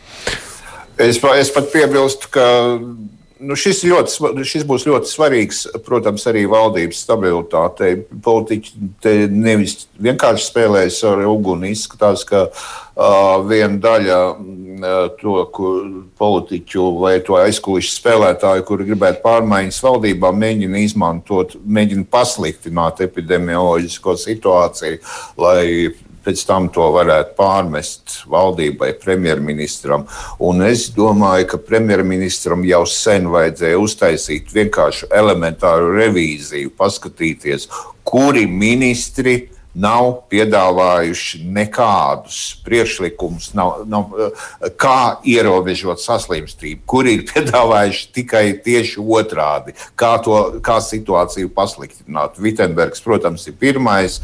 [1.00, 2.46] Es, es pat piebilstu, ka
[3.42, 7.96] nu, šis, ļoti, šis būs ļoti svarīgs, protams, arī valdības stabilitātei.
[8.24, 11.72] Politiķi nevis vienkārši spēlējas ar uguni.
[11.74, 15.36] Izskatās, ka uh, viena daļa uh, to
[16.20, 25.02] politiķu vai to aizkulisku spēlētāju, kuri gribētu pārmaiņas valdībā, mēģina izmantot, mēģina pasliktināt epidemioloģisko situāciju,
[25.42, 25.66] lai
[26.24, 30.06] pēc tam to varētu pārmest valdībai, premjerministram.
[30.42, 37.68] Un es domāju, ka premjerministram jau sen vajadzēja uztaisīt vienkārši elementāru revīziju, paskatīties,
[38.06, 39.40] kuri ministri
[39.72, 44.12] nav piedāvājuši nekādus priekšlikumus, nav, nav,
[44.80, 52.36] kā ierobežot saslimstību, kuri ir piedāvājuši tikai tieši otrādi, kā, to, kā situāciju pasliktināt.
[52.42, 54.20] Vitsenbergs, protams, ir pirmais.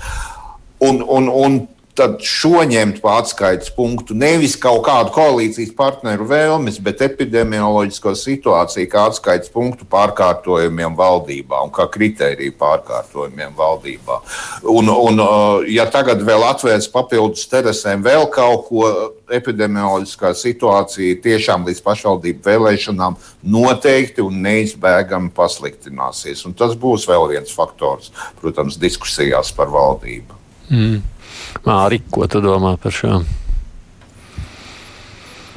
[0.84, 1.62] Un, un, un
[1.98, 4.14] tad šo ņemt par atskaites punktu.
[4.18, 11.72] Nevis kaut kādu koalīcijas partneru vēlmes, bet epidemioloģisko situāciju kā atskaites punktu pārkārtojumiem valdībā un
[11.74, 14.20] kā kritēriju pārkārtojumiem valdībā.
[14.70, 18.86] Un, un, uh, ja tagad vēl atvērs papildus terasēm vēl kaut ko,
[19.34, 23.18] epidemioloģiskā situācija tiešām līdz pašvaldību vēlēšanām
[23.52, 26.46] noteikti un neizbēgami pasliktināsies.
[26.48, 30.38] Un tas būs vēl viens faktors, protams, diskusijās par valdību.
[30.68, 31.00] Mm.
[31.66, 33.20] Māri, ko tu domā par šo?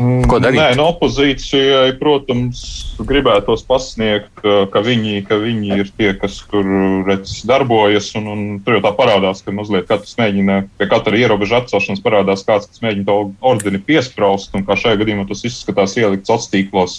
[0.01, 0.57] Ko darīt?
[0.57, 2.61] Nē, no opozīcijai, protams,
[3.05, 6.65] gribētos pasniegt, ka viņi, ka viņi ir tie, kas tur
[7.05, 8.09] redz, darbojas.
[8.17, 12.45] Un, un tur jau tā parādās, ka mazliet katrs mēģina, pie katra ierobeža atcelšanas parādās
[12.47, 13.19] kāds, kas mēģina to
[13.53, 14.55] ordini piespraust.
[14.57, 16.97] Un kā šajā gadījumā tas izskatās ielikt sociālos tīklos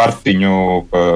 [0.00, 0.56] kartiņu,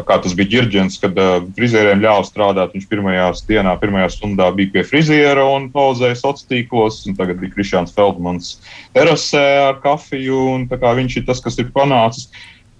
[0.06, 1.18] kā tas bija ģirģents, kad
[1.56, 2.74] frizieriem ļāva strādāt.
[2.76, 7.02] Viņš pirmajā dienā, pirmajā stundā bija pie friziera un pauzēja sociālos tīklos.
[7.18, 8.56] Tagad bija Kristians Feldmans
[8.96, 10.66] terasē ar kafiju.
[10.70, 12.28] Viņš ir tas, kas ir panācis.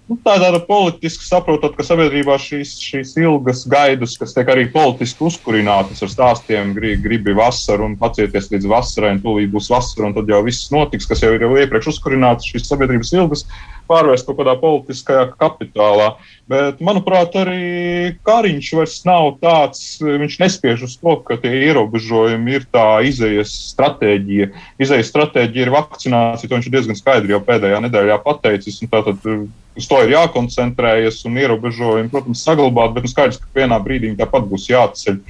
[0.05, 4.67] Nu, tā ir tāda politiska, saprotot, ka sabiedrībā šīs, šīs ilgas gaidas, kas tiek arī
[4.69, 10.11] politiski uzkurinātas ar stāstiem, grib, gribi vasaru un pacieties līdz vasarai, un tūlīt būs vasara,
[10.11, 13.47] un tad jau viss notiks, kas jau ir jau iepriekš uzkurināts, šīs sabiedrības ilgas
[13.91, 16.15] pārvērst kaut kādā politiskajā kapitālā.
[16.51, 22.69] Bet, manuprāt, arī Kariņš vairs nav tāds, viņš nespiež uz to, ka tie ierobežojumi ir
[22.75, 24.51] tā izējas stratēģija.
[24.83, 28.83] Izējas stratēģija ir vakcinācija, to viņš ir diezgan skaidri jau pēdējā nedēļā pateicis.
[28.93, 29.47] Tātad uh,
[29.79, 34.47] uz to ir jākoncentrējas un ierobežojumi, protams, saglabāt, bet nu, skaidrs, ka vienā brīdī tāpat
[34.51, 35.21] būs jāatceļ.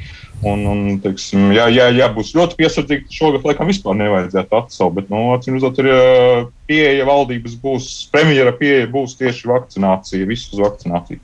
[0.42, 4.96] Un, un, teiksim, ja, ja, ja būs ļoti piesardzīgi, šogad laikam vispār nevajadzētu atcelt.
[4.98, 10.64] Bet, nu, acīm redzot, ir pieeja valdības būs, premjera pieeja būs tieši vakcinācija, visu uz
[10.66, 11.22] vakcināciju.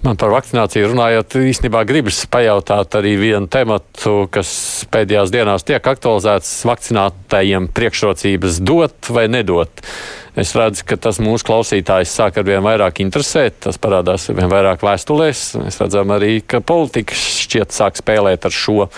[0.00, 4.48] Man par vakcināciju runājot, īstenībā gribas pajautāt arī vienu tematu, kas
[4.88, 9.68] pēdējās dienās tiek aktualizēts- vakcinātajiem priekšrocības dot vai nedot.
[10.40, 14.48] Es redzu, ka tas mūsu klausītājs sāk ar vien vairāk interesēt, tas parādās ar vien
[14.48, 15.60] vairāk vēstulēs.
[15.60, 18.88] Mēs redzam arī, ka politika šķiet sāk spēlēt ar šo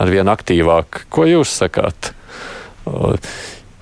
[0.00, 1.06] ar vien aktīvāk.
[1.08, 2.10] Ko jūs sakāt?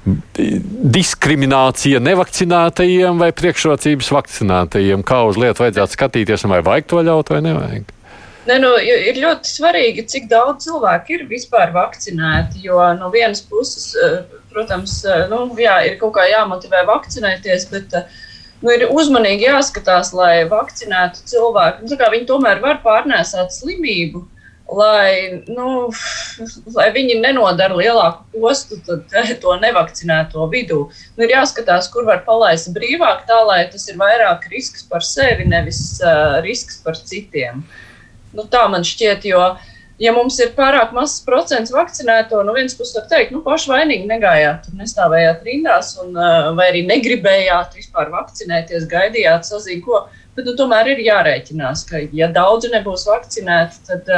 [0.06, 5.02] Diskriminācija nevakcinētajiem vai priekšrocības vakcinētajiem?
[5.06, 7.92] Kā uz lietu vajadzētu skatīties, vai vajag to ļaut vai nevajag?
[8.46, 12.62] Ne, nu, ir ļoti svarīgi, cik daudz cilvēku ir vispār vakcinēti.
[12.68, 14.20] Jo no vienas puses, eh,
[14.52, 18.06] protams, eh, nu, jā, ir kaut kā jāmotivē vakcinēties, bet eh,
[18.62, 21.82] nu, ir uzmanīgi jāskatās, lai vakcinētu cilvēku.
[21.90, 24.22] Nu, viņi tomēr var pārnēsāt slimību.
[24.66, 25.92] Lai, nu,
[26.74, 30.80] lai viņi nenodara lielāku postu to nevakcinēto vidū.
[31.14, 35.46] Nu, ir jāskatās, kur var palaist brīvāk, tā lai tas ir vairāk risks par sevi,
[35.46, 37.62] nevis uh, risks par citiem.
[37.62, 37.82] Uh,
[38.36, 39.42] Nu, tā man šķiet, jo,
[40.02, 44.08] ja mums ir pārāk mazs procents vakcinēto, no vienas puses var teikt, nu, paši vainīgi
[44.10, 46.12] negājāt, nestāvējāt rindās, un,
[46.58, 50.06] vai arī negribējāt vispār vakcinēties, gaidījāt, sazīt, ko.
[50.36, 54.10] Bet nu, tomēr ir jārēķinās, ka, ja daudzi nebūs vakcinēti, tad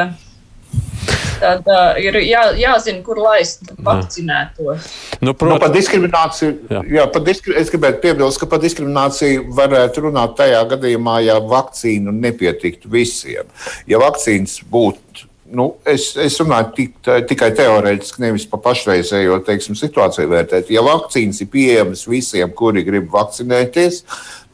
[1.38, 4.90] Tad uh, ir jā, jāzina, kur laist vakcinētos.
[5.22, 6.52] Nu, protams, nu, par diskrimināciju.
[6.72, 6.82] Jā.
[6.98, 12.14] Jā, par diskri es gribētu piebilst, ka par diskrimināciju varētu runāt tajā gadījumā, ja vakcīnu
[12.14, 13.48] nepietiktu visiem.
[13.90, 16.94] Ja vakcīnas būtu nu, es, es runāju tik,
[17.28, 20.72] tikai teorētiski, nevis par pašreizējo teiksim, situāciju vērtēt.
[20.74, 24.02] Ja vakcīnas ir pieejamas visiem, kuri grib vakcinēties,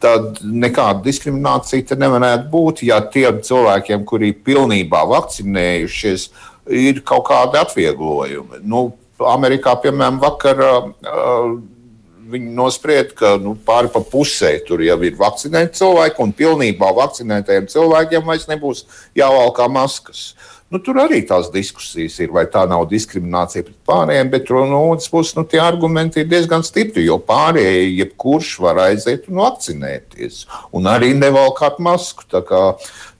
[0.04, 2.84] tad nekāda diskriminācija te nevarētu būt.
[2.86, 6.28] Ja tiem cilvēkiem, kuri ir pilnībā vakcinējušies,
[6.70, 8.62] ir kaut kādi atvieglojumi.
[8.64, 8.86] Nu,
[9.30, 11.52] Amerikā, piemēram, vakar uh,
[12.34, 17.68] viņi nosprieda, ka nu, pāri pa pusē tur jau ir vakcinēti cilvēki, un pilnībā vakcinētajiem
[17.72, 18.84] cilvēkiem vairs nebūs
[19.18, 20.32] jāvalkā maskas.
[20.32, 24.80] Uh, Nu, tur arī tās diskusijas ir, vai tā nav diskriminācija pret pārējiem, bet no
[24.88, 30.40] otras puses nu, tie argumenti ir diezgan stipri, jo pārējie jebkurš var aiziet un vakcinēties,
[30.74, 32.26] un arī nevalkāt masku.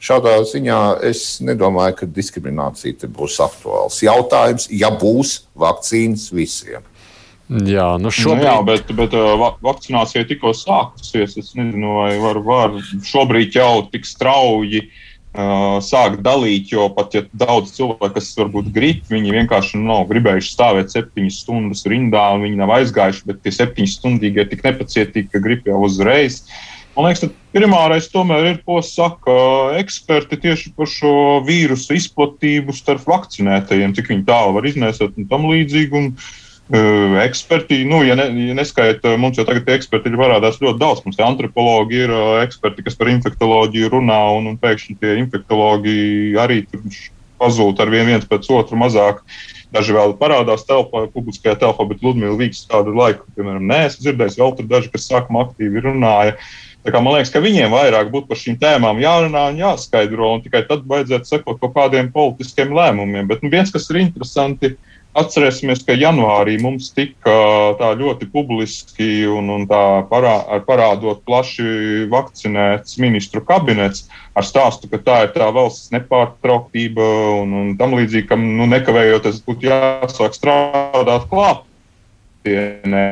[0.02, 6.82] Šādā ziņā es nedomāju, ka diskriminācija būs aktuāls jautājums, ja būs vakcīnas visiem.
[7.70, 8.42] Jā, nu šobrīd...
[8.42, 11.38] nu jā, bet, bet uh, vakcinācija tikko sākusies.
[11.38, 15.02] Es nezinu, vai var, var šobrīd jau tik strauji uh,
[15.35, 20.53] Uh, sākt dalīt, jo pat ja daudz cilvēku, kas varbūt grib, viņi vienkārši nav gribējuši
[20.53, 25.32] stāvēt septiņas stundas rindā, un viņi nav aizgājuši, bet tie septiņas stundīgi ir tik nepacietīgi,
[25.32, 26.45] ka grib jau uzreiz.
[26.95, 29.35] Man liekas, primārais tomēr ir, ko saka
[29.80, 31.16] eksperti tieši par šo
[31.49, 35.99] vīrusu izplatību starp vakcinētajiem, cik viņi tālu var iznēsāt un tam līdzīgi.
[35.99, 40.81] Un, uh, Eksperti, nu, ja, ne, ja neskaita, mums jau tagad eksperti ir parādās ļoti
[40.81, 41.03] daudz.
[41.05, 45.99] Mums ir antropologi, ir eksperti, kas par infektuoloģiju runā, un, un pēkšņi tie infektuologi
[46.41, 46.62] arī
[47.43, 49.21] pazūd ar vien viens pēc otru mazāk.
[49.75, 54.55] Daži vēl parādās telpā, publiskajā telpā, bet Ludmila Vīgs kādu laiku, piemēram, neesmu dzirdējis, vēl
[54.57, 56.39] tur daži, kas sākumā aktīvi runāja.
[56.85, 60.45] Tā kā man liekas, ka viņiem vairāk būtu par šīm tēmām jārunā un jāskaidro, un
[60.45, 63.29] tikai tad vajadzētu sekot kaut kādiem politiskiem lēmumiem.
[63.29, 67.35] Bet nu, viens, kas ir interesanti, ir Atcerēsimies, ka janvārī mums tika
[67.79, 70.33] tā ļoti publiski un, un tā parā,
[70.67, 77.07] parādot plaši vakcinēts ministru kabinets ar stāstu, ka tā ir tā valsts nepārtrauktība
[77.45, 83.07] un, un tam līdzīgi, ka nu, nekavējoties būtu jāsāk strādāt klātienē.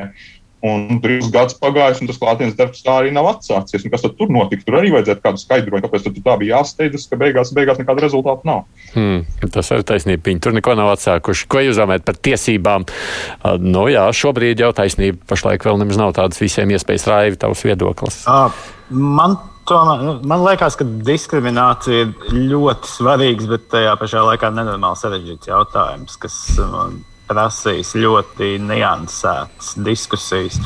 [0.62, 3.82] Un trīs gadus pagājis, un tas klātienes darbs tā arī nav atsācies.
[3.82, 4.62] Un kas tad tur notika?
[4.66, 8.62] Tur arī vajadzētu kādu skaidrojumu, kāpēc tā bija jāsteidzas, ka beigās, beigās nekāda rezultāta nav.
[8.94, 10.22] Hmm, tas ir taisnība.
[10.30, 11.48] Viņi tur neko nav atsākuši.
[11.50, 12.86] Ko jūs domājat par tiesībām?
[12.86, 15.18] Uh, nu jā, šobrīd jau taisnība.
[15.34, 18.22] Pašlaik vēl nemaz nav tādas visiem iespējas raivi tavs viedoklis.
[18.30, 24.98] Uh, man Tomēr, man liekas, ka diskriminācija ir ļoti svarīgs, bet tajā pašā laikā nenormāli
[24.98, 26.98] sarežģīts jautājums, kas man
[27.32, 30.58] prasīs ļoti niansētas diskusijas.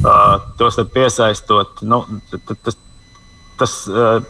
[0.00, 2.02] Uh, tos piesaistot, nu,
[2.32, 2.78] tas,
[3.60, 4.22] tas, uh,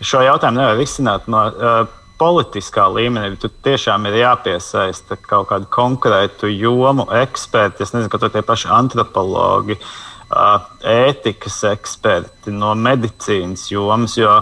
[0.00, 1.78] šo jautājumu nevar risināt no uh,
[2.18, 3.36] politiskā līmenī.
[3.40, 7.86] Tur tiešām ir jāpiesaista kaut kādu konkrētu jomu eksperti.
[7.86, 14.18] Es nezinu, ka tie paši antropologi, uh, ētikas eksperti no medicīnas jomas.
[14.18, 14.40] Jo,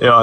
[0.00, 0.18] jo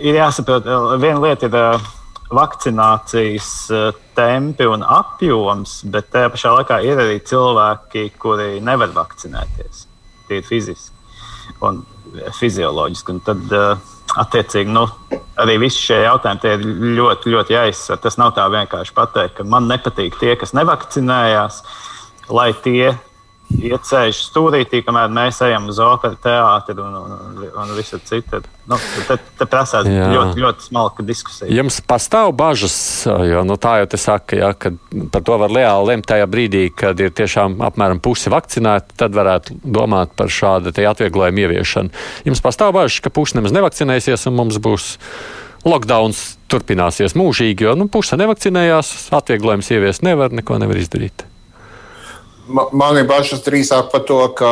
[0.00, 0.66] ir jāsaprot,
[0.98, 1.62] viena lieta ir.
[1.62, 1.94] Uh,
[2.34, 9.86] vakcinācijas eh, tempi un apjoms, bet tajā pašā laikā ir arī cilvēki, kuri nevar vakcinēties.
[10.28, 10.96] Tie ir fiziski
[11.64, 11.80] un
[12.38, 13.14] fizioloģiski.
[13.14, 14.84] Un tad uh, attiecīgi, nu,
[15.40, 16.64] arī visi šie jautājumi ir
[16.98, 18.00] ļoti, ļoti jāizsver.
[18.02, 21.62] Tas nav tā vienkārši pateikt, ka man nepatīk tie, kas nevakcinējās,
[22.32, 22.92] lai tie
[23.56, 28.42] iet ceļš stūrītī, kamēr mēs ejam uz operas teātri un, un, un, un visu citu.
[28.68, 28.76] Nu,
[29.08, 30.10] te te prasās jā.
[30.12, 31.48] ļoti, ļoti smalka diskusija.
[31.56, 32.76] Jums pastāv bažas,
[33.06, 34.74] jo nu, tā jau te saka, ja, ka
[35.14, 39.60] par to var reāli lemt tajā brīdī, kad ir tiešām apmēram pusi vakcinēti, tad varētu
[39.64, 42.06] domāt par šādu atvieglojumu ieviešanu.
[42.28, 44.96] Jums pastāv bažas, ka pusi nemaz nevakcinēsies un mums būs.
[45.66, 51.26] Lockdowns turpināsies mūžīgi, jo nu, puse nevakcinējās, atvieglojums ieviest nevar, neko nevar izdarīt.
[52.48, 54.50] Man ir bažas drīzāk par to, ka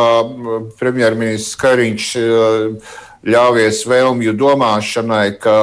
[0.81, 2.09] premjerministrs Kariņš
[3.27, 5.57] ļāvies vēlmju domāšanai, ka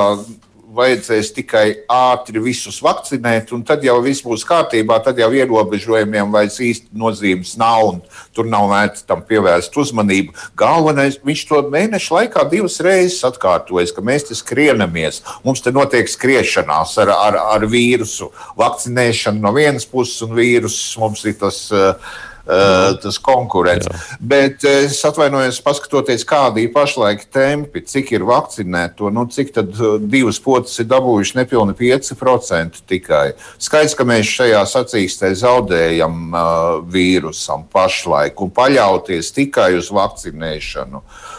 [0.74, 5.00] vajadzēs tikai ātri visus vakcinēt, un tad jau viss būs kārtībā.
[5.04, 8.02] Tad jau ierobežojumiem vairs īsti nozīmes nav, un
[8.36, 10.36] tur nav vērts tam pievērst uzmanību.
[10.60, 15.22] Galvenais, viņš to mēnešu laikā divas reizes atkārtojas, ka mēs te skrienamies.
[15.46, 21.26] Mums te notiek skriešanās ar, ar, ar vīrusu, vakcinēšana no vienas puses, un vīruss mums
[21.30, 21.66] ir tas.
[21.74, 23.88] Uh, tas konkurence.
[23.88, 24.18] Jā.
[24.20, 29.72] Bet eh, es atvainojos, paskatoties, kādi ir pašlaik tempi, cik ir vakcinēto, nu, cik tad
[29.78, 33.26] eh, divas potes ir dabūjuši nepilni 5% tikai.
[33.64, 36.50] Skaidrs, ka mēs šajā sacīkstē zaudējam uh,
[36.92, 41.00] vīrusam pašlaik un paļauties tikai uz vakcinēšanu.
[41.00, 41.33] Uh,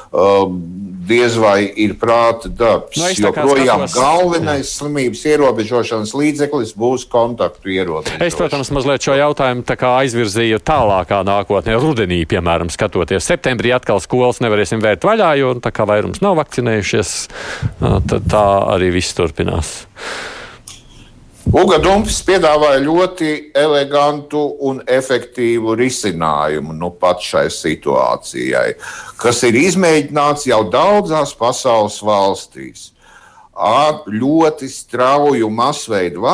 [1.04, 2.96] diez vai ir prāta darbs.
[2.96, 8.24] No, nu, joprojām galvenais slimības ierobežošanas līdzeklis būs kontaktu ierobežošana.
[8.24, 13.26] Es, protams, mazliet šo jautājumu aizvirzīju tālākā nākotnē, rudenī, piemēram, skatoties.
[13.26, 17.16] Septembrī atkal skolas nevarēsim vērt vaļā, jo tā kā vairums nav vakcinējušies,
[17.80, 18.46] tad tā
[18.76, 19.76] arī viss turpinās.
[21.54, 28.72] Uga Dumpis piedāvāja ļoti elegantu un efektīvu risinājumu nu pat šai situācijai,
[29.22, 32.88] kas ir izmēģināts jau daudzās pasaules valstīs.
[33.54, 36.26] Ar ļoti strauju masveidu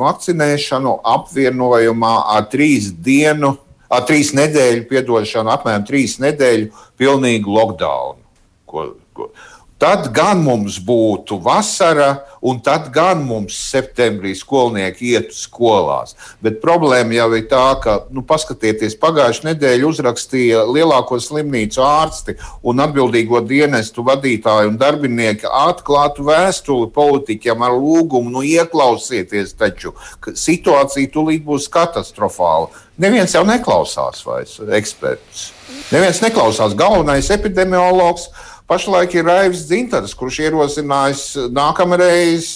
[0.00, 3.52] vakcinēšanu apvienojumā ar trīs dienu,
[3.92, 8.16] ar trīs nedēļu, piedošanu, apmēram trīs nedēļu pilnīgu lockdown.
[8.64, 9.28] Ko, ko,
[9.76, 16.14] Tad gan mums būtu vasara, un tad gan mums septembrī skolnieki iet uz skolās.
[16.40, 22.80] Bet problēma jau ir tā, ka, nu, paskatieties, pagājušā nedēļa uzrakstīja lielāko slimnīcu ārsti un
[22.86, 29.92] atbildīgo dienestu vadītāju un darbinieki atklātu vēstuli politiķiem ar lūgumu, nu, ieklausieties taču,
[30.24, 32.72] situācija tūlīt būs katastrofāla.
[32.96, 35.50] Neviens jau neklausās vairs ekspertus.
[35.92, 38.30] Neviens neklausās galvenais epidemiologs
[38.66, 41.20] Pašlaik ir Raivs Dzintars, kurš ierosinājis
[41.54, 42.48] nākamreiz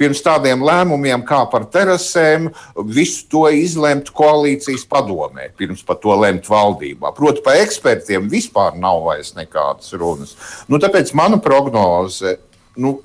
[0.00, 2.48] pirms tādiem lēmumiem kā par terasēm,
[2.88, 7.12] visu to izlemt koalīcijas padomē, pirms par to lemt valdībā.
[7.16, 10.32] Proti, par ekspertiem vispār nav vairs nekādas runas.
[10.72, 12.38] Nu, tāpēc mana prognoze.
[12.80, 13.02] Nu,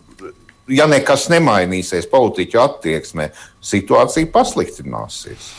[0.72, 5.52] ja nekas nemainīsies politiķu attieksmē, situācija pasliktināsies.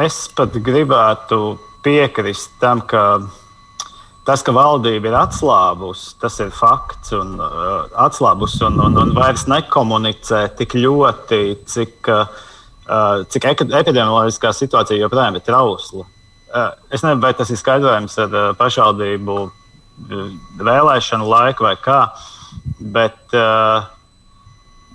[0.00, 3.20] Es pat gribētu piekrist tam, ka
[4.26, 7.12] tas, ka valdība ir atslābusi, tas ir fakts.
[7.16, 15.00] Un, uh, atslābusi un, un, un vairs nekomunicē tik ļoti, cik, uh, cik epidemioloģiskā situācija
[15.04, 16.06] joprojām ir trausla.
[16.46, 20.26] Uh, es nezinu, vai tas ir skaidrojams ar uh, pašvaldību uh,
[20.62, 22.00] vēlēšanu laiku vai kā,
[22.80, 23.86] bet uh,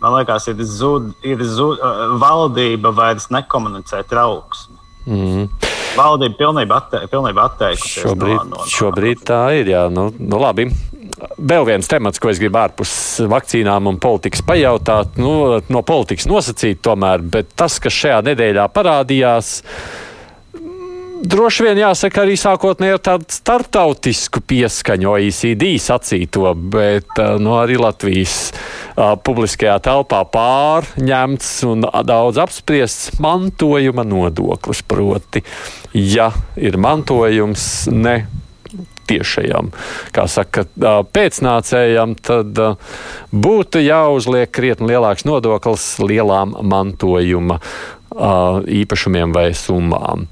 [0.02, 4.81] man liekas, ir zud, ir zud, uh, valdība vairs nekomunicē trauksmi.
[5.06, 5.50] Mm.
[5.98, 8.06] Valdība pilnībā, atte, pilnībā atteikusies.
[8.06, 9.74] Šobrīd, no, no, šobrīd tā ir.
[9.74, 10.70] Jā, nu, nu labi.
[11.38, 12.94] Vēl viens temats, ko es gribu ārpus
[13.30, 15.34] vakcīnām un politikas pajautāt, nu,
[15.70, 19.52] no politikas nosacīt tomēr, bet tas, kas šajā nedēļā parādījās,
[21.22, 28.52] droši vien jāsaka arī sākotnēji ar tādu starptautisku pieskaņu OECD sacīto, bet nu, arī Latvijas
[28.52, 34.84] uh, publiskajā telpā pārņemts un daudz apspriests mantojuma nodoklis.
[34.92, 35.44] Proti,
[35.94, 38.26] ja ir mantojums ne
[39.12, 39.72] tiešajam,
[40.16, 40.66] kā saka,
[41.14, 42.60] pēcnācējam, tad
[43.32, 47.60] būtu jāuzliek krietni lielāks nodoklis lielām mantojuma
[48.82, 50.28] īpašumiem vai summām.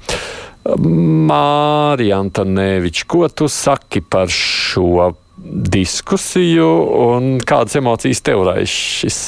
[0.66, 6.68] Mārija Antoneviča, ko tu saki par šo diskusiju
[7.06, 9.20] un kādas emocijas tev raisa šis?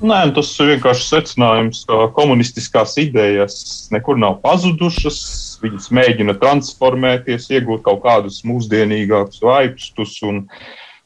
[0.00, 5.20] Nē, nu, tas ir vienkārši secinājums, ka komunistiskās idejas nekur nav pazudušas.
[5.62, 10.42] Viņas mēģina transformēties, iegūt kaut kādus mūsdienīgākus vaipstus un,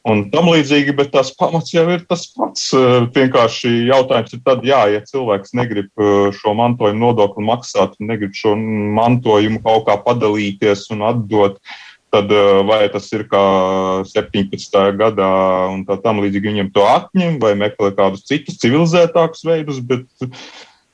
[0.09, 2.71] un tam līdzīgi, bet tas pamats jau ir tas pats.
[3.15, 6.05] Vienkārši jautājums ir tad, jā, ja cilvēks negrib
[6.39, 11.61] šo mantojumu nodokli maksāt, negrib šo mantojumu kaut kā padalīties un atdot,
[12.11, 12.33] tad
[12.67, 13.43] vai tas ir kā
[14.11, 14.81] 17.
[14.99, 15.31] gadā
[15.71, 20.09] un tā tam līdzīgi viņiem to atņem vai meklē kādus citus civilizētākus veidus, bet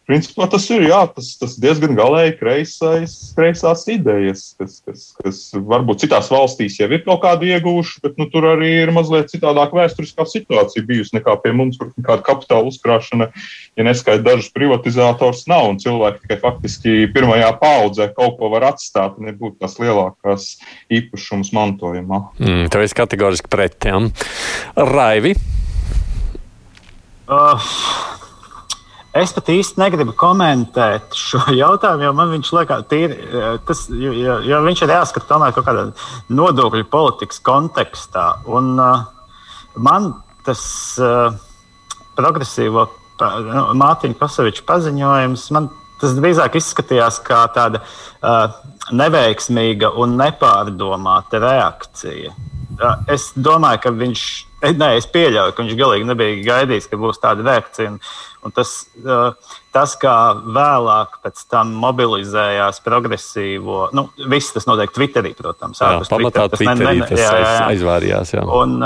[0.06, 6.04] Principā tas ir jā, tas, tas diezgan galēji kreisais, kreisās idejas, kas, kas, kas varbūt
[6.04, 10.28] citās valstīs jau ir kaut kādu ieguvuši, bet nu, tur arī ir mazliet citādāka vēsturiskā
[10.30, 13.26] situācija bijusi nekā pie mums, kur kāda kapitāla uzkrāšana,
[13.74, 19.18] ja neskaita dažus privatizators, nav un cilvēki tikai faktiski pirmajā paudzē kaut ko var atstāt,
[19.18, 20.52] nebūt tās lielākās
[20.86, 22.20] īpašums mantojumā.
[22.38, 24.12] Mm, tev ir kategoriski pret tiem.
[24.78, 25.34] Raivi.
[27.26, 27.74] Uh.
[29.16, 34.38] Es pat īsti negribu komentēt šo jautājumu, jo man viņš liekas, tīri, eh, tas, jo,
[34.44, 35.86] jo viņš ir jāskata tomēr kaut kādā
[36.28, 38.26] nodokļu politikas kontekstā.
[38.50, 39.06] Un, uh,
[39.76, 40.12] man
[40.46, 40.62] tas
[41.00, 41.32] uh,
[42.18, 42.86] progresīvo
[43.20, 48.52] nu, Mārtiņa Pasaviča paziņojums, man tas drīzāk izskatījās kā tāda uh,
[48.92, 52.34] neveiksmīga un nepārdomāta reakcija.
[52.76, 54.26] Uh, es domāju, ka viņš
[54.64, 57.92] Nē, es pieļauju, ka viņš galīgi nebija gaidījis, ka būs tāda reakcija.
[58.46, 58.70] Un, tas,
[59.74, 65.82] tas, kā vēlāk pēc tam mobilizējās progresīvo, nu, viss tas notiek Twitterī, protams.
[65.82, 67.68] Jā, pamatā Twitter, Twitterī ne, ne, tas jā, jā, jā.
[67.74, 68.34] aizvārījās.
[68.38, 68.44] Jā.
[68.56, 68.76] Un,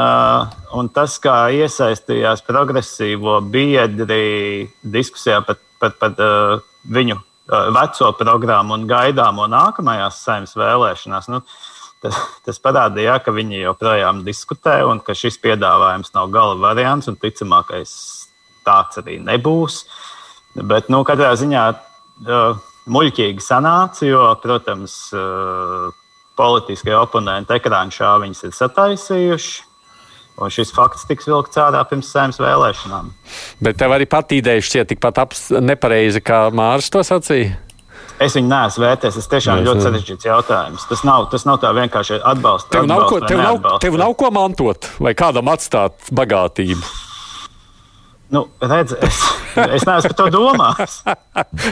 [0.80, 6.16] un tas, kā iesaistījās progresīvo biedri diskusijā par, par, par
[6.88, 11.30] viņu veco programmu un gaidāmo nākamajās saimnes vēlēšanās.
[11.32, 11.42] Nu,
[12.00, 17.18] Tas, tas parādīja, ka viņi joprojām diskutē un ka šis piedāvājums nav gala variants un
[17.20, 17.92] ticamākais
[18.64, 19.82] tāds arī nebūs.
[20.56, 25.90] Bet, nu, katrā ziņā uh, muļķīgi sanāca, jo, protams, uh,
[26.40, 29.66] politiskie oponenti ekrāna šā viņas ir sataisījuši.
[30.40, 33.10] Un šis fakts tiks vilkts ārā pirms saimnes vēlēšanām.
[33.60, 35.20] Bet tev arī pat ideja šķiet tikpat
[35.60, 37.58] nepareiza, kā Mārcis to sacīja.
[38.20, 39.16] Es viņu neesmu vērtējis.
[39.16, 40.82] Tas tiešām ir ļoti sarežģīts jautājums.
[40.90, 42.68] Tas nav, tas nav tā vienkārši atbalsts.
[42.72, 46.84] Tev, nav ko, tev, nav, tev nav ko mantot vai kādam atstāt bagātību.
[48.30, 49.22] Nu, redz, es,
[49.58, 51.00] es neesmu par to domājis.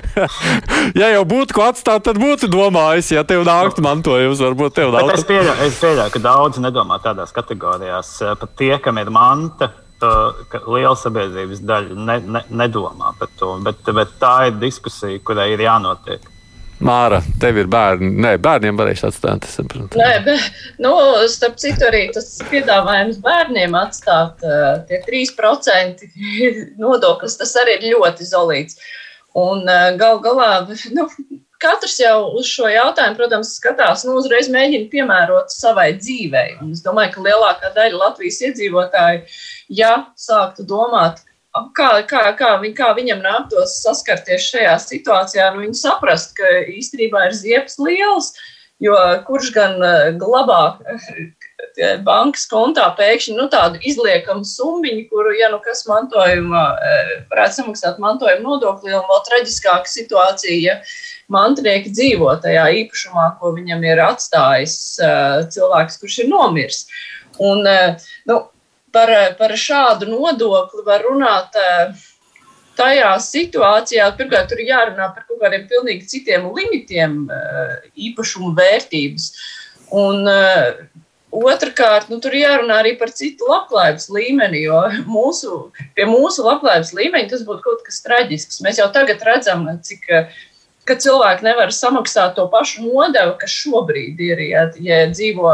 [1.00, 5.12] ja jau būtu ko atstāt, tad būtu domājis, ja tev nāktu mantojums, varbūt tev nav.
[5.14, 8.10] Es pieļauju, es pieļauju, ka daudzi nedomā tādās kategorijās.
[8.40, 9.70] Pat tie, kam ir manta,
[10.00, 13.52] ka liela sabiedrības daļa ne, ne, nedomā par to.
[13.62, 16.26] Bet, bet tā ir diskusija, kurai ir jānotiek.
[16.84, 18.12] Māra, tev ir bērni.
[18.22, 19.48] Nē, bērniem varēs atstāt.
[19.98, 20.92] Nē, bet, nu,
[21.30, 26.06] starp citu, arī tas piedāvājums bērniem atstāt uh, tie 3%
[26.82, 28.78] nodoklis, tas arī ir ļoti zolīts.
[29.38, 30.52] Un uh, gal galā,
[30.94, 31.08] nu,
[31.62, 36.60] katrs jau uz šo jautājumu, protams, skatās, nu, uzreiz mēģina piemērot savai dzīvei.
[36.62, 39.24] Un es domāju, ka lielākā daļa Latvijas iedzīvotāju,
[39.80, 41.24] ja sāktu domāt,
[41.76, 47.28] kā, kā, kā, viņ, kā viņam nāktos saskarties šajā situācijā, nu, viņi saprast, ka īstenībā
[47.28, 48.32] ir ziepes liels,
[48.82, 48.94] jo
[49.26, 55.58] kurš gan eh, glabā eh, bankas kontā pēkšņi nu, tādu izliekamu summu, kuru, ja nu
[55.64, 60.78] kas mantojuma, eh, varētu samaksāt mantojuma nodokli, un vēl traģiskāka situācija, ja
[61.32, 64.78] mantinieki dzīvo tajā īpašumā, ko viņam ir atstājis
[65.52, 66.86] cilvēks, kurš ir nomiris.
[67.44, 67.66] Un,
[68.26, 68.38] nu,
[68.92, 72.06] par, par šādu nodokli var runāt eh,
[72.78, 74.06] tajā situācijā.
[74.18, 77.74] Pirmkārt, tur ir jārunā par kaut kādiem pilnīgi citiem limitiem eh,
[78.08, 79.28] īpašumu vērtības.
[80.04, 80.86] Un, eh,
[81.28, 84.78] Otrakārt, nu, tur jārunā arī par citu labklājības līmeni, jo
[85.12, 85.58] mūsu,
[85.92, 88.62] pie mūsu labklājības līmeņa tas būtu kaut kas traģisks.
[88.64, 90.08] Mēs jau tagad redzam, cik
[90.88, 95.52] ka cilvēki nevar samaksāt to pašu nodevu, kas šobrīd ir, ja, ja dzīvo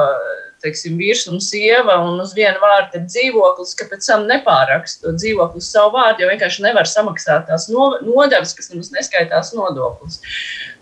[0.64, 5.14] teiksim, vīrs un sieva, un uz vienu vārdu ir dzīvoklis, ka pēc tam nepāraksta to
[5.18, 10.20] dzīvokli uz savu vārdu, jo vienkārši nevar samaksāt tās nodevas, kas nemaz neskaitās nodoklis.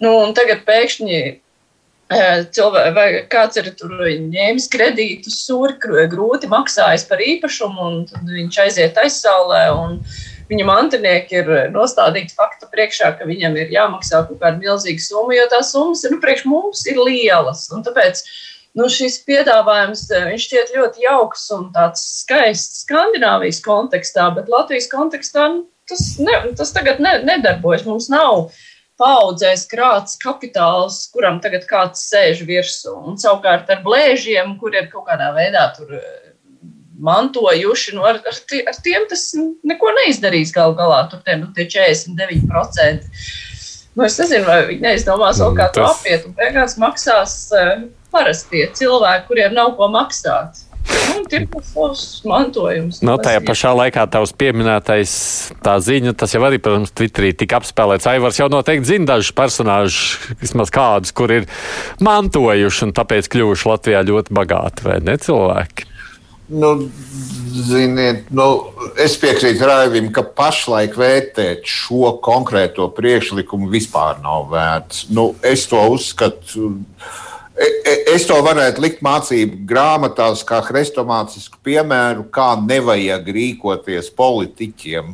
[0.02, 1.32] Nu, tagad pēkšņi e,
[2.56, 3.72] cilvēks, vai kāds ir
[4.34, 5.78] ņēmis kredītus, sūri
[6.12, 9.64] grūti maksājis par īpašumu, un tad viņš aiziet aizsaulē.
[10.52, 15.46] Viņa mantinieki ir nostādīti faktu priekšā, ka viņam ir jāmaksā kaut kāda milzīga summa, jo
[15.48, 17.62] tās summas ir, nu, priekš mums ir lielas.
[17.72, 18.34] Un tāpēc uh,
[18.78, 25.48] nu, šis piedāvājums eh, šķiet ļoti jauks un tāds skaists Skandināvijas kontekstā, bet Latvijas kontekstā
[25.52, 27.86] nu, tas, ne, tas tagad ne, nedarbojas.
[27.88, 28.50] Mums nav
[29.00, 32.94] paudzēs krāts kapitāls, kuram tagad kāds sēž virsū.
[33.12, 36.10] Un savukārt ar blēžiem, kur ir kaut kādā veidā tur eh,
[37.02, 41.04] mantojuši, nu, ar, ar, tie, ar tiem tas neko neizdarīs gal galā.
[41.10, 43.08] Tur tie, nu, tie 49%.
[43.92, 47.82] Nu, es nezinu, vai viņi neizdomās vēl kā to apiet, un beigās maksās uh,
[48.12, 50.62] parastie cilvēki, kuriem nav ko maksāt.
[50.82, 52.98] Nu, tie ir savs mantojums.
[53.06, 55.12] No, tajā pašā laikā tavs pieminētais
[55.62, 58.08] tā ziņa, tas jau arī, protams, Twitterī tika apspēlēts.
[58.10, 61.46] Aivars jau noteikti zina dažus personāžus, vismaz kādus, kur ir
[62.02, 65.88] mantojuši un tāpēc kļuvuši Latvijā ļoti bagāti, vai ne cilvēki?
[66.52, 66.74] Nu,
[67.54, 68.46] ziniet, nu,
[69.00, 75.06] es piekrītu Raivim, ka pašlaik vērtēt šo konkrēto priekšlikumu vispār nav vērts.
[75.14, 76.74] Nu, es to uzskatu.
[77.62, 85.12] E, e, es to varētu likt mācību grāmatās, kā hrestomātisku piemēru, kā nevajag rīkoties politiķiem,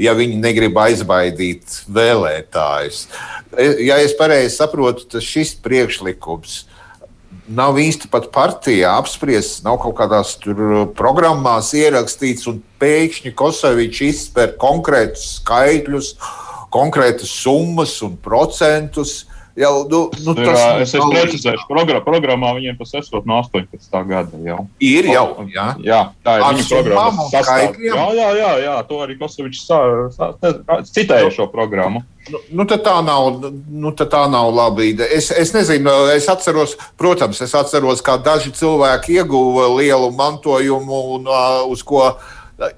[0.00, 3.04] ja viņi negrib aizbaidīt vēlētājus.
[3.52, 6.62] E, ja es pareizi saprotu, tad šis priekšlikums
[7.50, 10.36] nav īsti pat partijā apspriests, nav kaut kādās
[10.96, 16.14] programmās ierakstīts, un pēkšņi Kosovičs izspēr konkrētus skaitļus,
[16.72, 19.24] konkrētas summas un procentus.
[19.56, 23.90] Jau, nu, nu, ir, tas es esmu precizējis, programmā, programmā viņiem tas esot no 18.
[24.06, 24.40] gada.
[24.46, 24.62] Jau.
[24.78, 25.66] Ir jau, jā.
[25.84, 27.26] jā tā ir viņa programma.
[27.82, 29.66] Jā, jā, jā, jā, to arī Kosovičs
[30.94, 32.04] citēja šo programmu.
[32.30, 35.08] Nu, nu, tā nav, nu, tā nav laba ideja.
[35.18, 41.32] Es, es nezinu, es atceros, protams, es atceros, kā daži cilvēki ieguva lielu mantojumu, un,
[41.72, 42.28] uz ko uh,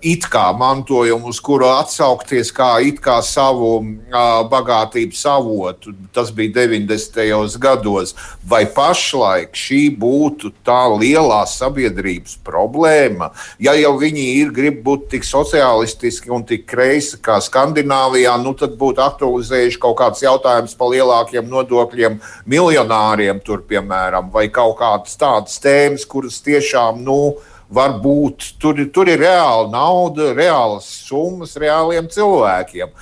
[0.00, 2.70] it kā mantojumu, uz kuru atsaukties kā
[3.02, 5.94] kā savu uh, bagātības avotu.
[6.14, 7.58] Tas bija 90.
[7.58, 8.14] gados.
[8.46, 13.32] Vai pašlaik šī būtu tā lielā sabiedrības problēma?
[13.62, 18.76] Ja jau viņi ir, grib būt tik sociālistiski un tik kreisi kā Skandināvijā, nu tad
[18.78, 25.58] būtu aktualizējuši kaut kāds jautājums par lielākiem nodokļiem miljonāriem, tur, piemēram, vai kaut kādas tādas
[25.62, 27.34] tēmas, kuras tiešām, nu,
[27.72, 32.92] varbūt tur, tur ir reāla nauda, reālas summas reāliem cilvēkiem.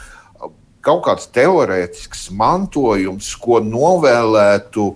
[0.81, 4.87] Kaut kāds teorētisks mantojums, ko novēlētu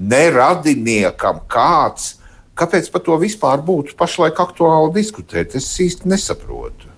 [0.00, 2.16] neradiniekam kāds,
[2.58, 6.89] kāpēc par to vispār būtu pašlaik aktuāli diskutēt, es īsti nesaprotu.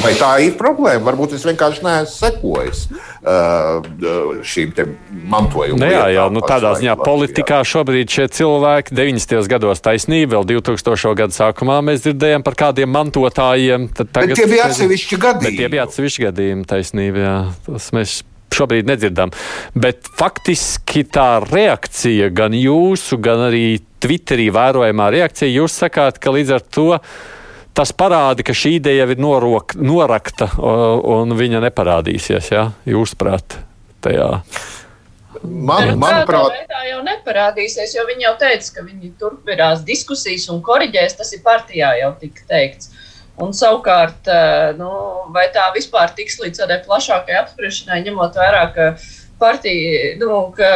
[0.00, 1.04] Vai tā ir problēma?
[1.04, 3.84] Varbūt es vienkārši neesmu sekojis uh,
[4.40, 4.72] šīm
[5.28, 7.06] mantojuma Nu, jā, jā, lietām nu, tādā ziņā Latvijā.
[7.10, 9.50] politikā šobrīd šie cilvēki 90.
[9.52, 11.14] gados taisnība, vēl 2000.
[11.20, 13.88] gadu sākumā mēs dzirdējām par kādiem mantotājiem.
[13.92, 15.70] tad Bet Tagad, tie bija atsevišķi Bet tie gadījumi.
[15.76, 17.18] bija atsevišķi gadījumi, taisnība.
[17.26, 17.36] Jā.
[17.68, 18.16] Tas mēs
[18.52, 19.32] šobrīd nedzirdam.
[19.74, 26.56] Bet faktiski tā reakcija, gan jūsu, gan arī Twitterī vērojamā reakcija, jūs sakāt, ka līdz
[26.56, 26.88] ar to
[27.74, 32.52] tas parāda, ka šī ideja jau ir norok, norakta un viņa neparādīsies.
[32.52, 32.68] Ja?
[32.88, 33.58] Jūsuprāt,
[34.04, 34.30] tajā.
[35.42, 41.16] Man, Manuprāt, tā jau neparādīsies, jo viņi jau teica, ka viņi turpinās diskusijas un korģēs.
[41.18, 42.92] Tas ir partijā jau tika teikts.
[43.42, 44.90] Un savukārt, eh, nu,
[45.34, 48.88] vai tā vispār tiks līdz tādai plašākai apspriešanai, ņemot vērā, ka
[49.42, 50.70] partija, nu, ka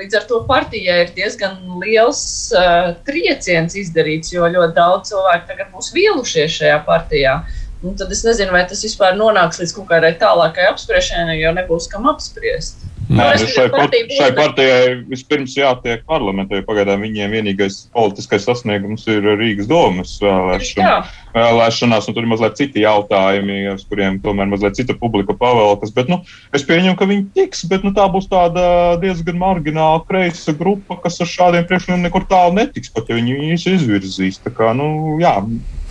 [0.00, 2.24] līdz ar to partijai ir diezgan liels
[2.56, 7.38] uh, trieciens izdarīts, jo ļoti daudz cilvēku tagad būs vīlušies šajā partijā.
[7.84, 11.90] Un tad es nezinu, vai tas vispār nonāks līdz kaut kādai tālākai apspriešanai, jo nebūs
[11.92, 12.86] kam apspriest.
[13.06, 19.06] Nē, Nu, šai, part, šai partijai vispirms jātiek parlamentā, jo pagaidām viņiem vienīgais politiskais sasniegums
[19.12, 20.96] ir Rīgas domas vēlēšana,
[21.36, 25.94] vēlēšanās, un tur ir mazliet citi jautājumi, uz kuriem tomēr mazliet cita publika pavēlkas.
[25.94, 26.18] Bet, nu,
[26.56, 28.66] es pieņemu, ka viņi tiks, bet nu, tā būs tāda
[29.02, 33.70] diezgan margināla kreisa grupa, kas ar šādiem priekšlikumiem nekur tālu netiks, pat ja viņi viņus
[33.76, 34.42] izvirzīs.
[34.42, 35.38] Tā kā, nu, jā,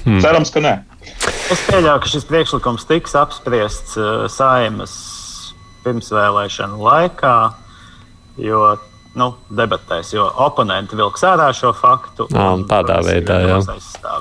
[0.05, 0.19] Hmm.
[0.21, 0.71] cerams, ka nē.
[1.49, 4.93] Es pieļauju, ka šis priekšlikums tiks apspriests uh, saimas
[5.85, 7.37] pirmsvēlēšanu laikā,
[8.43, 8.75] jo
[9.15, 12.27] nu, debatēs, jo oponenti vilks ārā šo faktu.
[12.35, 13.59] Ā, un tādā veidā, jā.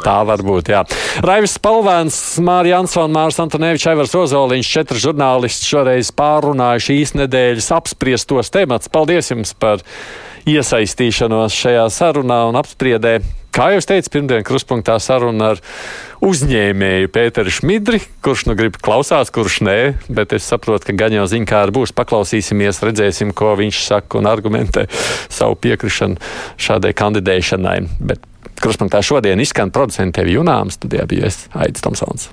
[0.04, 0.70] Tā var būt.
[0.70, 0.84] Jā.
[1.24, 8.54] Raivis Palvēns, Mārija Ansona, Mārs Antonevičs, Aivars Ozoliņš, četri žurnālisti šoreiz pārunāja šīs nedēļas apspriestos
[8.54, 8.92] temats.
[8.92, 9.82] Paldies jums par
[10.46, 13.18] iesaistīšanos šajā sarunā un apspriedē.
[13.54, 15.60] Kā jau teicu, pirmdien kruspunktā saruna ar
[16.26, 19.76] uzņēmēju Pēteru Šmidri, kurš nu grib klausās, kurš nē,
[20.10, 21.94] bet es saprotu, ka gan jau zina, kā ar būs.
[21.94, 24.88] Paklausīsimies, redzēsim, ko viņš saka un argumentē
[25.30, 26.18] savu piekrišanu
[26.58, 27.78] šādai kandidēšanai.
[28.02, 28.26] Bet
[28.58, 32.32] kruspunktā šodien izskan producents Tevi Junāms, studijā bija es Aits Tomsons.